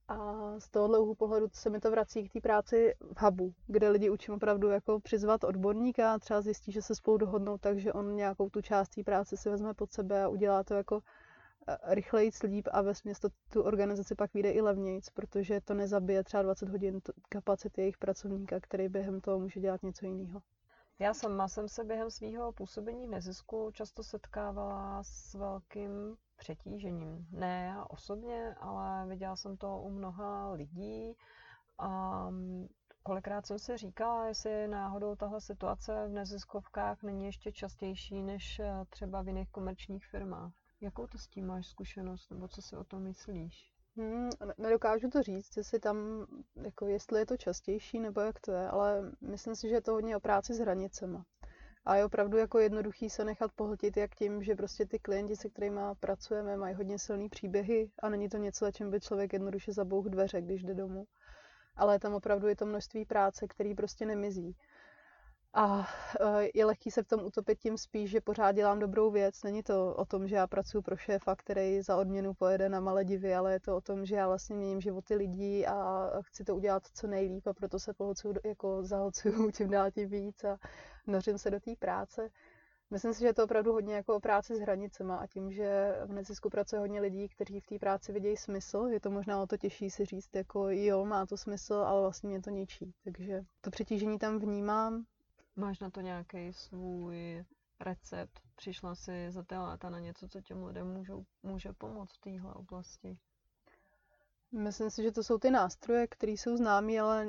[0.09, 3.89] A z tohohle úhlu pohledu se mi to vrací k té práci v hubu, kde
[3.89, 7.93] lidi učím opravdu jako přizvat odborníka a třeba zjistí, že se spolu dohodnou tak, že
[7.93, 11.01] on nějakou tu část té práce si vezme pod sebe a udělá to jako
[11.67, 16.23] eh, rychleji líp a ve to tu organizaci pak vyjde i levnějc, protože to nezabije
[16.23, 20.41] třeba 20 hodin kapacity jejich pracovníka, který během toho může dělat něco jiného.
[20.99, 27.27] Já sama jsem se během svého působení v nezisku často setkávala s velkým přetížením.
[27.31, 31.13] Ne já osobně, ale viděla jsem to u mnoha lidí.
[31.79, 32.29] A
[33.03, 38.85] kolikrát jsem si říkala, jestli náhodou tahle situace v neziskovkách není ještě častější než eh,
[38.89, 40.53] třeba v jiných komerčních firmách.
[40.81, 43.76] Jakou to s tím máš zkušenost, nebo co si o tom myslíš?
[43.97, 46.25] Hmm, nedokážu to říct, jestli tam,
[46.63, 49.91] jako jestli je to častější, nebo jak to je, ale myslím si, že je to
[49.91, 51.25] hodně o práci s hranicema.
[51.85, 55.49] A je opravdu jako jednoduchý se nechat pohltit jak tím, že prostě ty klienti, se
[55.49, 60.09] kterými pracujeme, mají hodně silné příběhy a není to něco, čím by člověk jednoduše zabouhl
[60.09, 61.05] dveře, když jde domů.
[61.75, 64.55] Ale tam opravdu je to množství práce, který prostě nemizí.
[65.53, 65.87] A
[66.19, 69.43] e, je lehký se v tom utopit tím spíš, že pořád dělám dobrou věc.
[69.43, 73.35] Není to o tom, že já pracuji pro šéfa, který za odměnu pojede na Maledivy,
[73.35, 76.83] ale je to o tom, že já vlastně měním životy lidí a chci to udělat
[76.93, 80.57] co nejlíp a proto se pohlcuju, jako zahlcuju tím dál tím víc a
[81.07, 82.29] nořím se do té práce.
[82.89, 85.95] Myslím si, že je to opravdu hodně jako o práci s hranicema a tím, že
[86.05, 89.47] v nezisku pracuje hodně lidí, kteří v té práci vidějí smysl, je to možná o
[89.47, 92.93] to těžší si říct, jako jo, má to smysl, ale vlastně mě to ničí.
[93.03, 95.05] Takže to přetížení tam vnímám,
[95.59, 97.43] Máš na to nějaký svůj
[97.79, 98.39] recept?
[98.55, 102.53] Přišla si za té léta na něco, co těm lidem můžou, může pomoct v téhle
[102.53, 103.17] oblasti?
[104.51, 107.27] Myslím si, že to jsou ty nástroje, které jsou známé, ale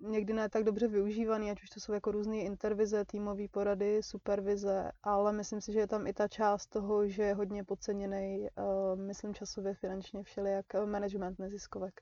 [0.00, 4.92] někdy ne tak dobře využívané, ať už to jsou jako různé intervize, týmové porady, supervize,
[5.02, 9.00] ale myslím si, že je tam i ta část toho, že je hodně podceněný, uh,
[9.00, 12.00] myslím časově finančně všelijak, management neziskovek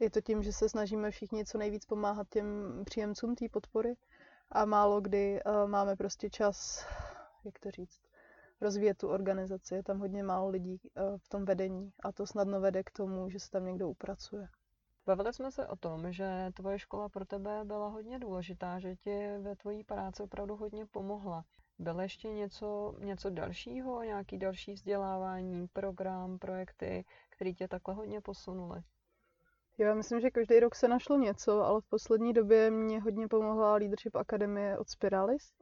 [0.00, 2.46] Je to tím, že se snažíme všichni co nejvíc pomáhat těm
[2.84, 3.94] příjemcům té podpory
[4.52, 6.86] a málo kdy uh, máme prostě čas,
[7.44, 8.00] jak to říct,
[8.60, 9.74] rozvíjet tu organizaci.
[9.74, 13.30] Je tam hodně málo lidí uh, v tom vedení a to snadno vede k tomu,
[13.30, 14.48] že se tam někdo upracuje.
[15.06, 19.38] Bavili jsme se o tom, že tvoje škola pro tebe byla hodně důležitá, že ti
[19.38, 21.44] ve tvojí práci opravdu hodně pomohla.
[21.78, 28.82] Bylo ještě něco, něco dalšího, nějaký další vzdělávání, program, projekty, které tě takhle hodně posunuly?
[29.78, 33.76] Já myslím, že každý rok se našlo něco, ale v poslední době mě hodně pomohla
[33.76, 35.52] Leadership Akademie od Spiralis,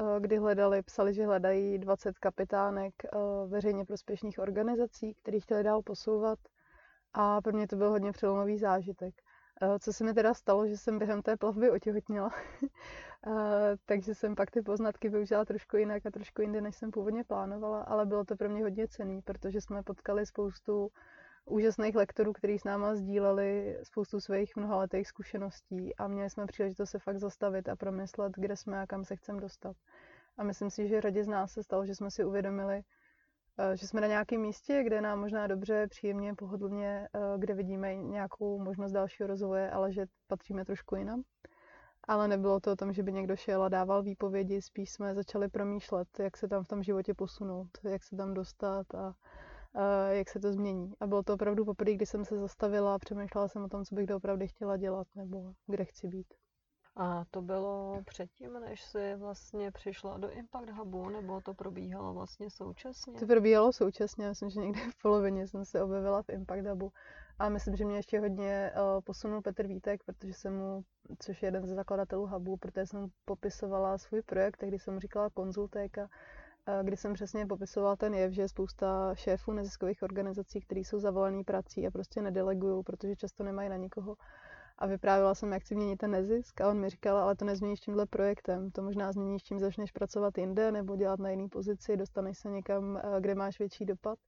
[0.00, 5.82] eh, kdy hledali, psali, že hledají 20 kapitánek eh, veřejně prospěšných organizací, které chtěli dál
[5.82, 6.38] posouvat.
[7.12, 9.14] A pro mě to byl hodně přelomový zážitek.
[9.62, 12.30] Eh, co se mi teda stalo, že jsem během té plavby otěhotněla,
[13.86, 17.82] takže jsem pak ty poznatky využila trošku jinak a trošku jinde, než jsem původně plánovala,
[17.82, 20.88] ale bylo to pro mě hodně cený, protože jsme potkali spoustu
[21.44, 26.98] úžasných lektorů, kteří s náma sdíleli spoustu svých mnohaletých zkušeností a měli jsme příležitost se
[26.98, 29.76] fakt zastavit a promyslet, kde jsme a kam se chceme dostat.
[30.36, 32.82] A myslím si, že řadě z nás se stalo, že jsme si uvědomili,
[33.58, 37.94] eh, že jsme na nějakém místě, kde nám možná dobře, příjemně, pohodlně, eh, kde vidíme
[37.94, 41.22] nějakou možnost dalšího rozvoje, ale že patříme trošku jinam.
[42.08, 45.48] Ale nebylo to o tom, že by někdo šel a dával výpovědi, spíš jsme začali
[45.48, 49.14] promýšlet, jak se tam v tom životě posunout, jak se tam dostat a
[50.10, 50.92] jak se to změní.
[51.00, 53.94] A bylo to opravdu poprvé, kdy jsem se zastavila a přemýšlela jsem o tom, co
[53.94, 56.34] bych doopravdy chtěla dělat nebo kde chci být.
[56.96, 62.50] A to bylo předtím, než jsi vlastně přišla do Impact Hubu, nebo to probíhalo vlastně
[62.50, 63.20] současně?
[63.20, 66.92] To probíhalo současně, myslím, že někde v polovině jsem se objevila v Impact Hubu.
[67.38, 70.84] A myslím, že mě ještě hodně uh, posunul Petr Vítek, protože jsem mu,
[71.18, 75.30] což je jeden ze zakladatelů Hubu, protože jsem popisovala svůj projekt, tehdy jsem mu říkala
[75.30, 76.08] konzultéka,
[76.82, 81.44] kdy jsem přesně popisovala ten jev, že je spousta šéfů neziskových organizací, kteří jsou zavolaný
[81.44, 84.16] prací a prostě nedelegují, protože často nemají na nikoho.
[84.78, 87.80] A vyprávěla jsem, jak chci měnit ten nezisk a on mi říkal, ale to nezměníš
[87.80, 92.38] tímhle projektem, to možná změníš tím, začneš pracovat jinde nebo dělat na jiný pozici, dostaneš
[92.38, 94.18] se někam, eh, kde máš větší dopad.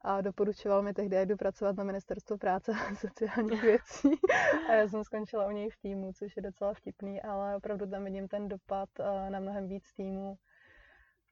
[0.00, 4.08] A doporučoval mi tehdy, jdu pracovat na ministerstvo práce a sociálních věcí.
[4.68, 8.04] A já jsem skončila u něj v týmu, což je docela vtipný, ale opravdu tam
[8.04, 10.36] vidím ten dopad eh, na mnohem víc týmů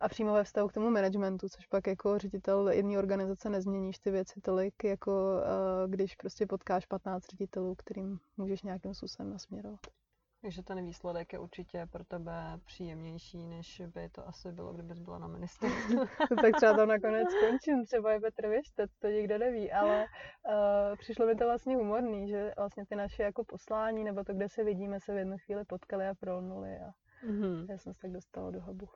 [0.02, 4.10] a přímo ve vztahu k tomu managementu, což pak jako ředitel jedné organizace nezměníš ty
[4.10, 9.80] věci tolik, jako uh, když prostě potkáš 15 ředitelů, kterým můžeš nějakým způsobem nasměrovat.
[10.42, 15.18] Takže ten výsledek je určitě pro tebe příjemnější, než by to asi bylo, kdybys byla
[15.18, 15.98] na ministerstvu.
[16.42, 20.06] tak třeba tam nakonec skončím, třeba je Petr Věštec, to nikdo neví, ale
[20.48, 24.48] uh, přišlo mi to vlastně humorný, že vlastně ty naše jako poslání, nebo to, kde
[24.48, 26.90] se vidíme, se v jednu chvíli potkali a prolnuli a
[27.26, 27.66] mm-hmm.
[27.70, 28.88] já jsem se tak dostala do hubu.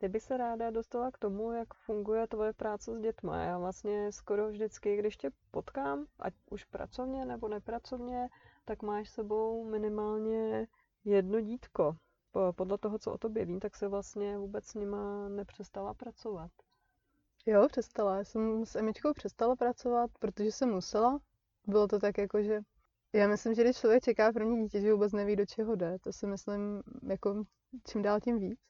[0.00, 3.32] Ty by se ráda dostala k tomu, jak funguje tvoje práce s dětmi.
[3.34, 8.28] Já vlastně skoro vždycky, když tě potkám, ať už pracovně nebo nepracovně,
[8.64, 10.66] tak máš sebou minimálně
[11.04, 11.96] jedno dítko.
[12.56, 16.50] Podle toho, co o tobě vím, tak se vlastně vůbec s nima nepřestala pracovat.
[17.46, 18.16] Jo, přestala.
[18.16, 21.20] Já jsem s Emičkou přestala pracovat, protože jsem musela.
[21.66, 22.60] Bylo to tak jako, že
[23.12, 25.98] já myslím, že když člověk čeká první dítě, že vůbec neví, do čeho jde.
[25.98, 27.44] To si myslím, jako
[27.86, 28.69] čím dál tím víc.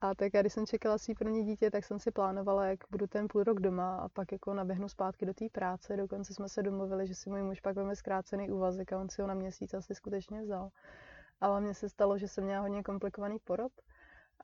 [0.00, 3.06] A tak já, když jsem čekala svý první dítě, tak jsem si plánovala, jak budu
[3.06, 5.96] ten půl rok doma a pak jako naběhnu zpátky do té práce.
[5.96, 9.22] Dokonce jsme se domluvili, že si můj muž pak veme zkrácený úvazek a on si
[9.22, 10.70] ho na měsíc asi skutečně vzal.
[11.40, 13.72] Ale mně se stalo, že jsem měla hodně komplikovaný porod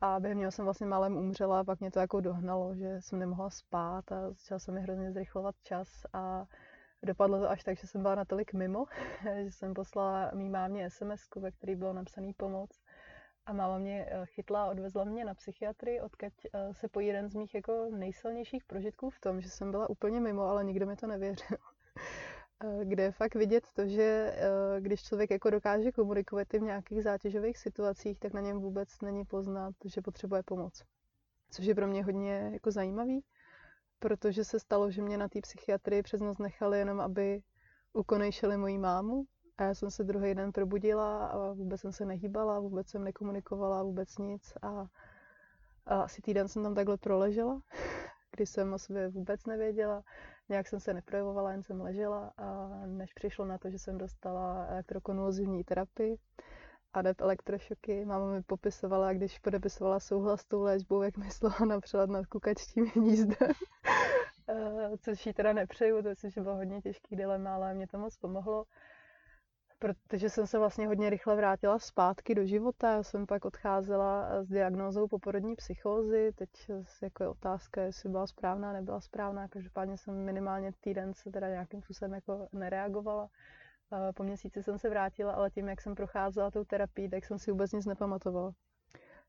[0.00, 3.18] a během něho jsem vlastně málem umřela a pak mě to jako dohnalo, že jsem
[3.18, 6.44] nemohla spát a začala se mi hrozně zrychlovat čas a
[7.02, 8.84] dopadlo to až tak, že jsem byla natolik mimo,
[9.44, 12.70] že jsem poslala mý mámě SMS, ve který bylo napsaný pomoc
[13.46, 17.28] a máma mě eh, chytla a odvezla mě na psychiatrii, odkud eh, se pojí jeden
[17.28, 20.96] z mých jako nejsilnějších prožitků v tom, že jsem byla úplně mimo, ale nikdo mi
[20.96, 21.56] to nevěřil.
[22.64, 24.36] Eh, kde je fakt vidět to, že
[24.80, 29.24] když člověk jako dokáže komunikovat i v nějakých zátěžových situacích, tak na něm vůbec není
[29.24, 30.84] poznat, že potřebuje pomoc.
[31.50, 33.24] Což je pro mě hodně jako zajímavý,
[33.98, 37.42] protože se stalo, že mě na té psychiatrii přes noc nechali jenom, aby
[37.92, 39.24] ukonejšili moji mámu,
[39.62, 43.82] a já jsem se druhý den probudila a vůbec jsem se nehýbala, vůbec jsem nekomunikovala,
[43.82, 44.52] vůbec nic.
[44.62, 44.86] A,
[45.86, 47.62] a asi týden jsem tam takhle proležela,
[48.36, 50.02] kdy jsem o sobě vůbec nevěděla.
[50.48, 54.66] Nějak jsem se neprojevovala, jen jsem ležela a než přišlo na to, že jsem dostala
[54.66, 56.18] elektrokonvulzivní terapii
[56.92, 58.04] a dep elektrošoky.
[58.04, 62.86] Máma mi popisovala, když podepisovala souhlas s tou léčbou, jak myslela na přelet nad kukačtím
[62.94, 63.52] hnízdem.
[64.48, 67.98] Eh, což jí teda nepřeju, to myslím, že bylo hodně těžký dilema, ale mě to
[67.98, 68.64] moc pomohlo
[69.82, 72.92] protože jsem se vlastně hodně rychle vrátila zpátky do života.
[72.92, 76.32] Já jsem pak odcházela s diagnózou poporodní psychózy.
[76.34, 76.50] Teď
[77.02, 79.48] jako je otázka, jestli byla správná, nebyla správná.
[79.48, 83.28] Každopádně jsem minimálně týden se teda nějakým způsobem jako nereagovala.
[84.14, 87.50] po měsíci jsem se vrátila, ale tím, jak jsem procházela tou terapii, tak jsem si
[87.50, 88.52] vůbec nic nepamatovala.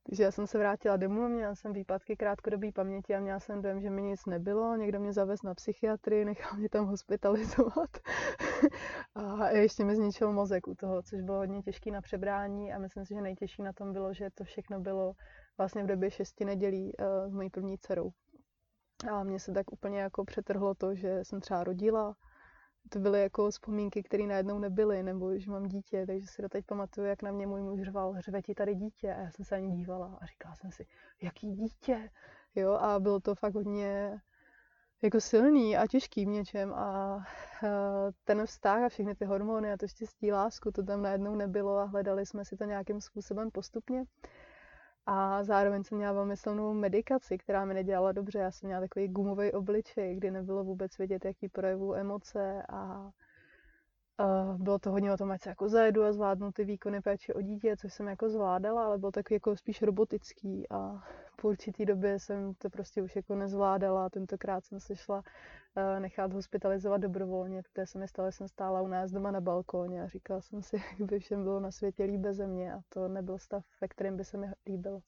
[0.03, 3.81] Takže já jsem se vrátila domů, měla jsem výpadky krátkodobé paměti a měla jsem dojem,
[3.81, 4.75] že mi nic nebylo.
[4.75, 7.89] Někdo mě zavez na psychiatrii, nechal mě tam hospitalizovat.
[9.15, 13.05] a ještě mi zničil mozek u toho, což bylo hodně těžké na přebrání a myslím
[13.05, 15.13] si, že nejtěžší na tom bylo, že to všechno bylo
[15.57, 18.11] vlastně v době šesti nedělí uh, s mojí první dcerou.
[19.11, 22.15] A mně se tak úplně jako přetrhlo to, že jsem třeba rodila,
[22.89, 27.07] to byly jako vzpomínky, které najednou nebyly, nebo že mám dítě, takže si doteď pamatuju,
[27.07, 29.13] jak na mě můj muž řval, řve ti tady dítě.
[29.13, 30.85] A já jsem se ani dívala a říkala jsem si,
[31.21, 32.09] jaký dítě,
[32.55, 34.21] jo, a bylo to fakt hodně
[35.03, 37.17] jako silný a těžký v něčem a
[38.23, 41.83] ten vztah a všechny ty hormony a to štěstí, lásku, to tam najednou nebylo a
[41.83, 44.03] hledali jsme si to nějakým způsobem postupně.
[45.05, 48.39] A zároveň jsem měla velmi silnou medikaci, která mi nedělala dobře.
[48.39, 53.09] Já jsem měla takový gumový obličej, kdy nebylo vůbec vidět, jaký projevu emoce a
[54.57, 57.41] bylo to hodně o tom, ať se jako zajedu a zvládnu ty výkony péče o
[57.41, 61.03] dítě, což jsem jako zvládala, ale bylo takový jako spíš robotický a
[61.41, 64.09] po určitý době jsem to prostě už jako nezvládala.
[64.09, 68.87] Tentokrát jsem se šla uh, nechat hospitalizovat dobrovolně, protože se mi stalo, jsem stála u
[68.87, 72.21] nás doma na balkóně a říkala jsem si, jak by všem bylo na světě líp
[72.29, 74.99] ze mě a to nebyl stav, ve kterém by se mi líbilo.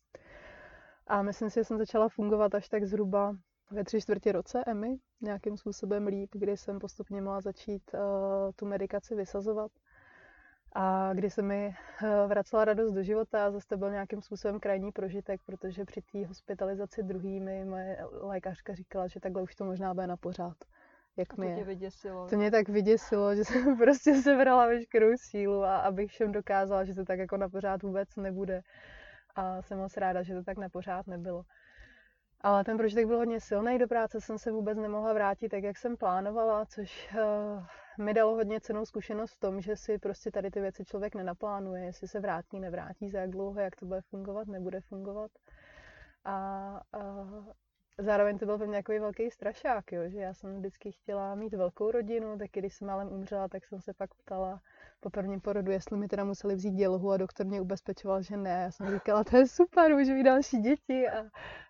[1.08, 3.36] A myslím si, že jsem začala fungovat až tak zhruba
[3.72, 8.00] ve tři čtvrtě roce EMI nějakým způsobem líp, kdy jsem postupně mohla začít uh,
[8.56, 9.72] tu medikaci vysazovat
[10.76, 11.68] a kdy se mi
[12.04, 16.02] uh, vracela radost do života a zase to byl nějakým způsobem krajní prožitek, protože při
[16.02, 20.58] té hospitalizaci druhými moje lékařka říkala, že takhle už to možná bude na pořád.
[21.18, 22.28] Jak a to mě vyděsilo.
[22.28, 26.94] To mě tak vyděsilo, že jsem prostě sebrala veškerou sílu a abych všem dokázala, že
[26.94, 28.62] to tak jako na pořád vůbec nebude.
[29.36, 31.44] A jsem moc ráda, že to tak na pořád nebylo.
[32.42, 35.78] Ale ten prožitek byl hodně silný, do práce jsem se vůbec nemohla vrátit tak, jak
[35.78, 37.66] jsem plánovala, což uh,
[38.06, 41.86] mi dalo hodně cenou zkušenost v tom, že si prostě tady ty věci člověk nenaplánuje,
[41.86, 45.32] jestli se vrátí, nevrátí, za jak dlouho, jak to bude fungovat, nebude fungovat.
[46.26, 47.46] A uh,
[47.98, 51.54] zároveň to byl pro mě takový velký strašák, jo, že já jsem vždycky chtěla mít
[51.54, 54.62] velkou rodinu, tak když jsem málem umřela, tak jsem se pak ptala
[55.00, 58.62] po prvním porodu, jestli mi teda museli vzít dělohu a doktor mě ubezpečoval, že ne.
[58.64, 61.20] Já jsem říkala, to je super, můžu mít další děti a,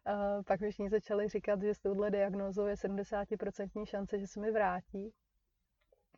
[0.06, 4.40] a pak mi všichni začali říkat, že s touhle diagnózou je 70% šance, že se
[4.40, 5.14] mi vrátí.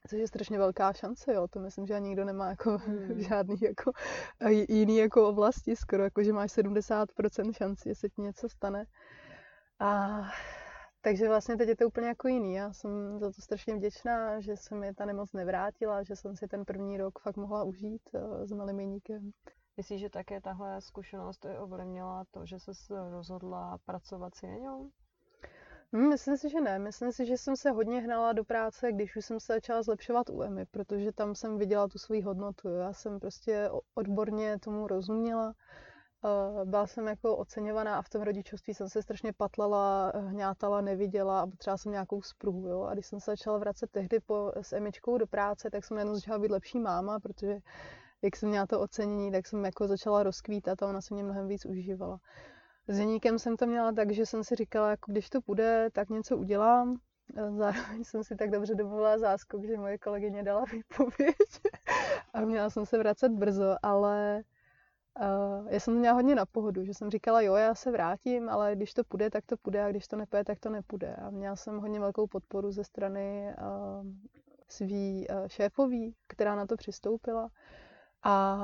[0.08, 1.48] Což je strašně velká šance, jo.
[1.48, 3.22] To myslím, že nikdo nemá jako hmm.
[3.30, 3.92] žádný jako
[4.70, 8.86] jiný jako oblasti, skoro jako, že máš 70% šanci, že se ti něco stane.
[9.80, 10.22] A
[11.08, 12.54] takže vlastně teď je to úplně jako jiný.
[12.54, 16.48] Já jsem za to strašně vděčná, že se mi ta nemoc nevrátila, že jsem si
[16.48, 19.32] ten první rok fakt mohla užít uh, s malým jeníkem.
[19.78, 22.74] Myslíš, že také tahle zkušenost ovlivnila to, že se
[23.12, 24.92] rozhodla pracovat s Jeňou?
[25.94, 26.80] Hmm, myslím si, že ne.
[26.80, 30.30] Myslím si, že jsem se hodně hnala do práce, když už jsem se začala zlepšovat
[30.30, 32.70] u EMI, protože tam jsem viděla tu svoji hodnotu.
[32.70, 35.54] Já jsem prostě odborně tomu rozuměla Eh,
[36.66, 41.48] byla jsem jako oceňovaná a v tom rodičovství jsem se strašně patlala, hňátala, neviděla a
[41.48, 42.68] potřeba jsem nějakou spruhu.
[42.68, 42.82] Jo?
[42.84, 46.16] A když jsem se začala vracet tehdy po, s Emičkou do práce, tak jsem najednou
[46.16, 47.58] začala být lepší máma, protože
[48.22, 51.48] jak jsem měla to ocenění, tak jsem jako začala rozkvítat a ona se mě mnohem
[51.48, 52.20] víc užívala.
[52.88, 56.10] S Jeníkem jsem to měla tak, že jsem si říkala, jako když to bude, tak
[56.10, 56.98] něco udělám.
[57.58, 61.36] Zároveň jsem si tak dobře domluvila záskok, že moje kolegyně dala výpověď
[62.34, 64.44] a měla jsem se vracet brzo, ale
[65.22, 68.50] Uh, já jsem to měla hodně na pohodu, že jsem říkala, jo, já se vrátím,
[68.50, 71.16] ale když to půjde, tak to půjde a když to nepůjde, tak to nepůjde.
[71.16, 74.06] A měla jsem hodně velkou podporu ze strany uh,
[74.68, 77.50] svý uh, šéfový, která na to přistoupila.
[78.24, 78.58] A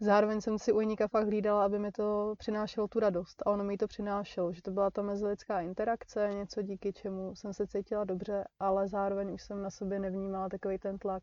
[0.00, 3.42] zároveň jsem si u Jeníka fakt hlídala, aby mi to přinášelo tu radost.
[3.46, 7.52] A ono mi to přinášelo, že to byla ta mezilidská interakce, něco díky čemu jsem
[7.52, 11.22] se cítila dobře, ale zároveň už jsem na sobě nevnímala takový ten tlak,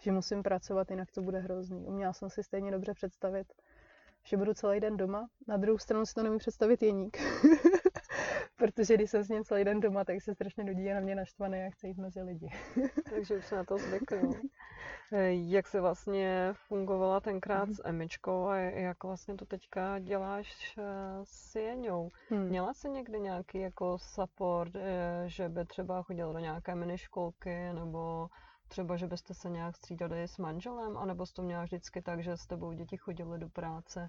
[0.00, 1.86] že musím pracovat, jinak to bude hrozný.
[1.86, 3.52] Uměla jsem si stejně dobře představit,
[4.24, 5.28] že budu celý den doma.
[5.48, 7.16] Na druhou stranu si to nemůžu představit jeník.
[8.56, 11.14] Protože když jsem s ním celý den doma, tak se strašně nudí a na mě
[11.14, 12.48] naštvaný a chce jít mezi lidi.
[13.10, 14.16] Takže už se na to zvykl.
[15.30, 17.74] Jak se vlastně fungovala tenkrát mm.
[17.74, 20.82] s Emičkou a jak vlastně to teďka děláš eh,
[21.24, 22.10] s Jeňou?
[22.28, 22.48] Hmm.
[22.48, 28.28] Měla jsi někdy nějaký jako support, eh, že by třeba chodila do nějaké miniškolky nebo
[28.68, 32.36] třeba, že byste se nějak střídali s manželem, anebo jsi to měla vždycky tak, že
[32.36, 34.08] s tebou děti chodily do práce?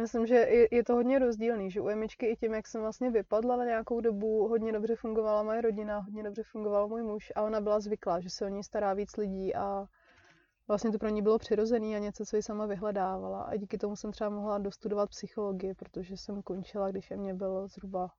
[0.00, 3.10] Myslím, že je, je to hodně rozdílný, že u Emičky i tím, jak jsem vlastně
[3.10, 7.42] vypadla na nějakou dobu, hodně dobře fungovala moje rodina, hodně dobře fungoval můj muž a
[7.42, 9.86] ona byla zvyklá, že se o ní stará víc lidí a
[10.68, 13.42] vlastně to pro ní bylo přirozený a něco, co ji sama vyhledávala.
[13.42, 18.10] A díky tomu jsem třeba mohla dostudovat psychologii, protože jsem končila, když mě bylo zhruba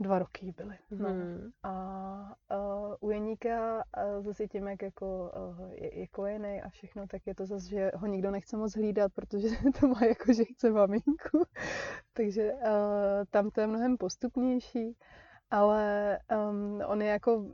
[0.00, 0.78] dva roky byly.
[0.90, 1.08] No.
[1.08, 1.50] Hmm.
[1.62, 7.06] A uh, u Jeníka uh, zase tím, jak jako, uh, je, je kojený a všechno,
[7.06, 9.48] tak je to zase, že ho nikdo nechce moc hlídat, protože
[9.80, 11.46] to má jako, že chce maminku.
[12.12, 12.60] Takže uh,
[13.30, 14.96] tam to je mnohem postupnější
[15.50, 16.18] ale
[16.50, 17.46] um, on je jako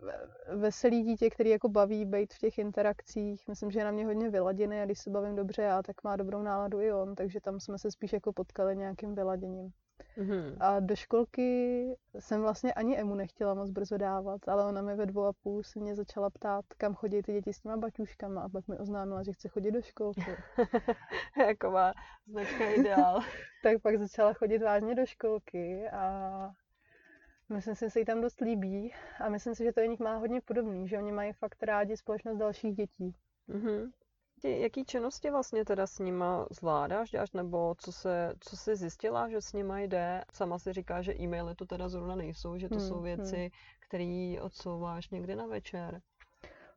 [0.56, 3.48] veselý dítě, který jako baví být v těch interakcích.
[3.48, 6.16] Myslím, že je na mě hodně vyladěný a když se bavím dobře já, tak má
[6.16, 9.72] dobrou náladu i on, takže tam jsme se spíš jako potkali nějakým vyladěním.
[10.20, 10.56] Mm-hmm.
[10.60, 11.84] A do školky
[12.18, 15.62] jsem vlastně ani Emu nechtěla moc brzo dávat, ale ona mi ve dvou a půl
[15.62, 19.22] se mě začala ptát, kam chodí ty děti s těma baťuškama a pak mi oznámila,
[19.22, 20.36] že chce chodit do školky.
[21.70, 21.94] má
[22.26, 23.20] značka ideál.
[23.62, 26.50] tak pak začala chodit vážně do školky a
[27.52, 30.16] Myslím si, že se jí tam dost líbí a myslím si, že to nich má
[30.16, 33.14] hodně podobný, že oni mají fakt rádi společnost dalších dětí.
[33.48, 33.90] Mm-hmm.
[34.44, 39.40] Jaký činnosti vlastně teda s nima zvládáš, děláš, nebo co, se, co jsi zjistila, že
[39.40, 40.24] s nima jde?
[40.32, 43.50] Sama si říká, že e-maily to teda zrovna nejsou, že to hmm, jsou věci, hmm.
[43.80, 46.00] které odsouváš někdy na večer.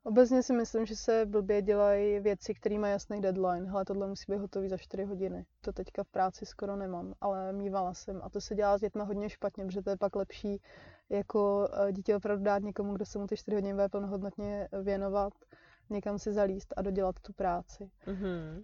[0.05, 3.69] Obecně si myslím, že se blbě dělají věci, které mají jasný deadline.
[3.69, 5.45] Hele, tohle musí být hotový za 4 hodiny.
[5.61, 8.21] To teďka v práci skoro nemám, ale mývala jsem.
[8.23, 10.61] A to se dělá s dětmi hodně špatně, protože to je pak lepší
[11.09, 15.33] jako eh, dítě opravdu dát někomu, kdo se mu ty 4 hodiny bude plnohodnotně věnovat,
[15.93, 17.91] někam si zalíst a dodělat tu práci.
[18.07, 18.61] Mm-hmm.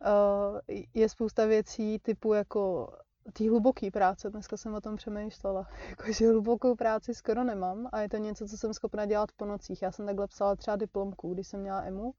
[0.93, 2.93] Je spousta věcí typu jako
[3.34, 8.09] té hluboké práce, dneska jsem o tom přemýšlela, jakože hlubokou práci skoro nemám a je
[8.09, 9.82] to něco, co jsem schopna dělat po nocích.
[9.82, 12.13] Já jsem takhle psala třeba diplomku, když jsem měla EMU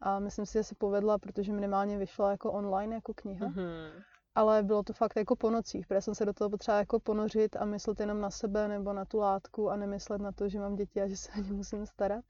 [0.00, 3.46] a myslím si, že se povedla, protože minimálně vyšla jako online, jako kniha.
[3.46, 3.90] Mm-hmm.
[4.34, 7.56] Ale bylo to fakt jako po nocích, protože jsem se do toho potřeba jako ponořit
[7.56, 10.76] a myslet jenom na sebe nebo na tu látku a nemyslet na to, že mám
[10.76, 12.24] děti a že se o ně musím starat.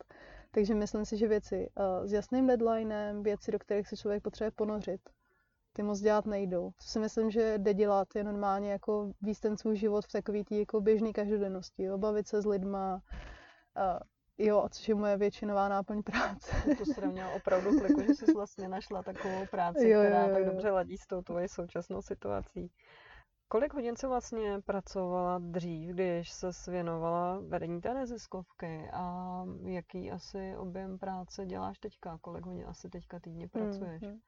[0.50, 4.50] Takže myslím si, že věci uh, s jasným deadlinem, věci, do kterých se člověk potřebuje
[4.50, 5.00] ponořit,
[5.72, 6.70] ty moc dělat nejdou.
[6.78, 10.44] Co si myslím, že jde dělat, je normálně jako víc ten svůj život v takový
[10.44, 11.98] tý jako běžný každodennosti, jo?
[11.98, 13.02] bavit se s lidma,
[13.76, 14.00] a
[14.38, 16.56] jo, což je moje většinová náplň práce.
[16.78, 20.34] To se měla opravdu kliku, že jsi vlastně našla takovou práci, jo, která jo, jo.
[20.34, 22.70] tak dobře ladí s tou tvojí současnou situací.
[23.50, 30.56] Kolik hodin se vlastně pracovala dřív, když se věnovala vedení té neziskovky a jaký asi
[30.56, 32.18] objem práce děláš teďka?
[32.20, 34.02] Kolik hodin asi teďka týdně pracuješ?
[34.02, 34.20] Hmm, hmm.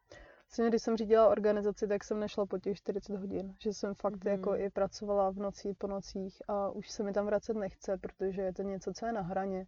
[0.50, 4.24] Vlastně, když jsem řídila organizaci, tak jsem nešla po těch 40 hodin, že jsem fakt
[4.24, 4.30] mm.
[4.30, 8.42] jako i pracovala v noci, po nocích a už se mi tam vracet nechce, protože
[8.42, 9.66] je to něco, co je na hraně.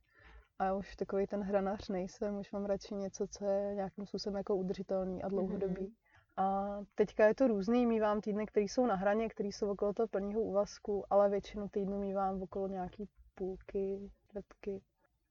[0.58, 4.36] A já už takový ten hranař nejsem, už mám radši něco, co je nějakým způsobem
[4.36, 5.82] jako udržitelný a dlouhodobý.
[5.82, 5.94] Mm.
[6.36, 10.08] A teďka je to různý, mývám týdny, které jsou na hraně, které jsou okolo toho
[10.08, 14.82] plného úvazku, ale většinu týdnů mývám okolo nějaký půlky, čtvrtky.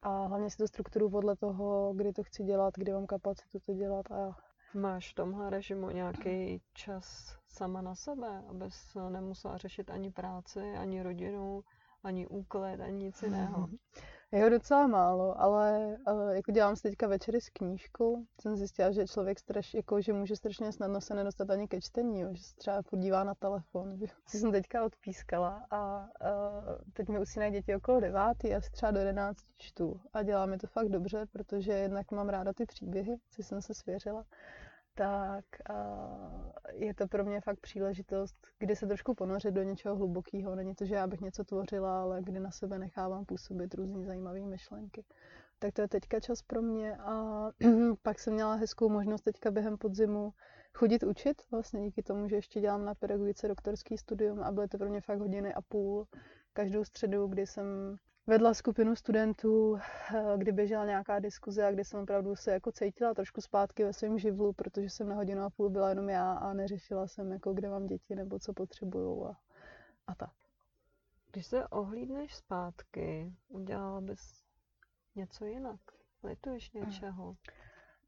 [0.02, 3.74] A hlavně si to strukturu podle toho, kdy to chci dělat, kdy mám kapacitu to
[3.74, 4.36] dělat a
[4.74, 11.04] Máš v tomhle režimu nějaký čas sama na sebe, abys nemusela řešit ani práci, ani
[11.04, 11.64] rodinu,
[12.04, 13.68] ani úklid, ani nic jiného?
[14.34, 18.26] Je ho docela málo, ale uh, jako dělám si teďka večery s knížkou.
[18.42, 22.20] Jsem zjistila, že člověk straš, jako, že může strašně snadno se nedostat ani ke čtení,
[22.20, 24.00] jo, že se třeba podívá na telefon.
[24.26, 29.00] Si jsem teďka odpískala a uh, teď mi usínají děti okolo devátý, a třeba do
[29.00, 30.02] jedenácti čtu.
[30.14, 33.74] A dělá mi to fakt dobře, protože jednak mám ráda ty příběhy, co jsem se
[33.74, 34.26] svěřila
[34.96, 35.46] tak
[36.74, 40.56] je to pro mě fakt příležitost, kdy se trošku ponořit do něčeho hlubokého.
[40.56, 44.40] Není to, že já bych něco tvořila, ale kdy na sebe nechávám působit různý zajímavé
[44.40, 45.04] myšlenky.
[45.60, 47.48] Tak to je teďka čas pro mě a
[48.02, 50.34] pak jsem měla hezkou možnost teďka během podzimu
[50.74, 54.78] chodit učit, vlastně díky tomu, že ještě dělám na pedagogice doktorský studium a byly to
[54.78, 56.08] pro mě fakt hodiny a půl
[56.54, 57.98] každou středu, kdy jsem
[58.28, 63.14] vedla skupinu studentů, eh, kdy běžela nějaká diskuze a kdy jsem opravdu se jako cítila
[63.14, 66.54] trošku zpátky ve svém živlu, protože jsem na hodinu a půl byla jenom já a
[66.54, 69.36] neřešila jsem, jako kde mám děti nebo co potřebují a,
[70.08, 70.34] a tak.
[71.32, 74.44] Když se ohlídneš zpátky, udělala bys
[75.16, 75.80] něco jinak?
[76.24, 77.36] Lituješ něčeho?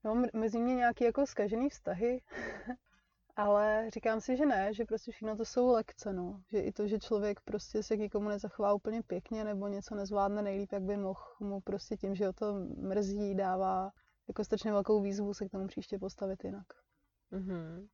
[0.03, 2.22] No, mezi mě nějaký jako zkažený vztahy,
[3.36, 6.41] ale říkám si, že ne, že prostě všechno to jsou lekce, no.
[6.51, 10.41] Že i to, že člověk prostě se k někomu nezachová úplně pěkně nebo něco nezvládne
[10.41, 13.91] nejlíp, jak by mohl mu prostě tím, že o to mrzí, dává
[14.27, 16.67] jako strašně velkou výzvu se k tomu příště postavit jinak.
[17.31, 17.88] Mm-hmm.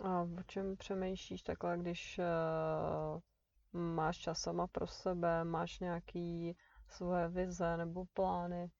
[0.00, 3.20] A o čem přemýšlíš takhle, když uh,
[3.80, 6.56] máš čas sama pro sebe, máš nějaký
[6.88, 8.70] svoje vize nebo plány?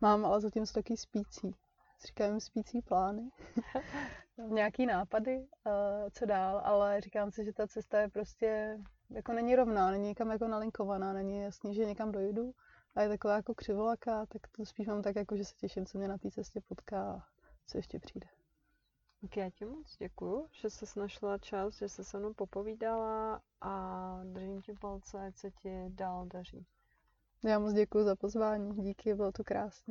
[0.00, 1.54] Mám, ale zatím jsou taky spící.
[2.06, 3.30] Říkám spící plány.
[4.48, 5.72] nějaký nápady, uh,
[6.10, 8.78] co dál, ale říkám si, že ta cesta je prostě,
[9.10, 12.54] jako není rovná, není někam jako nalinkovaná, není jasný, že někam dojdu
[12.94, 15.98] a je taková jako křivolaká, tak to spíš mám tak, jako, že se těším, co
[15.98, 17.22] mě na té cestě potká a
[17.66, 18.26] co ještě přijde.
[19.20, 24.20] Tak já ti moc děkuju, že jsi našla čas, že jsi se mnou popovídala a
[24.24, 26.66] držím ti palce, ať se ti dál daří.
[27.44, 29.82] Já moc děkuji za pozvání, díky, bylo to krásně.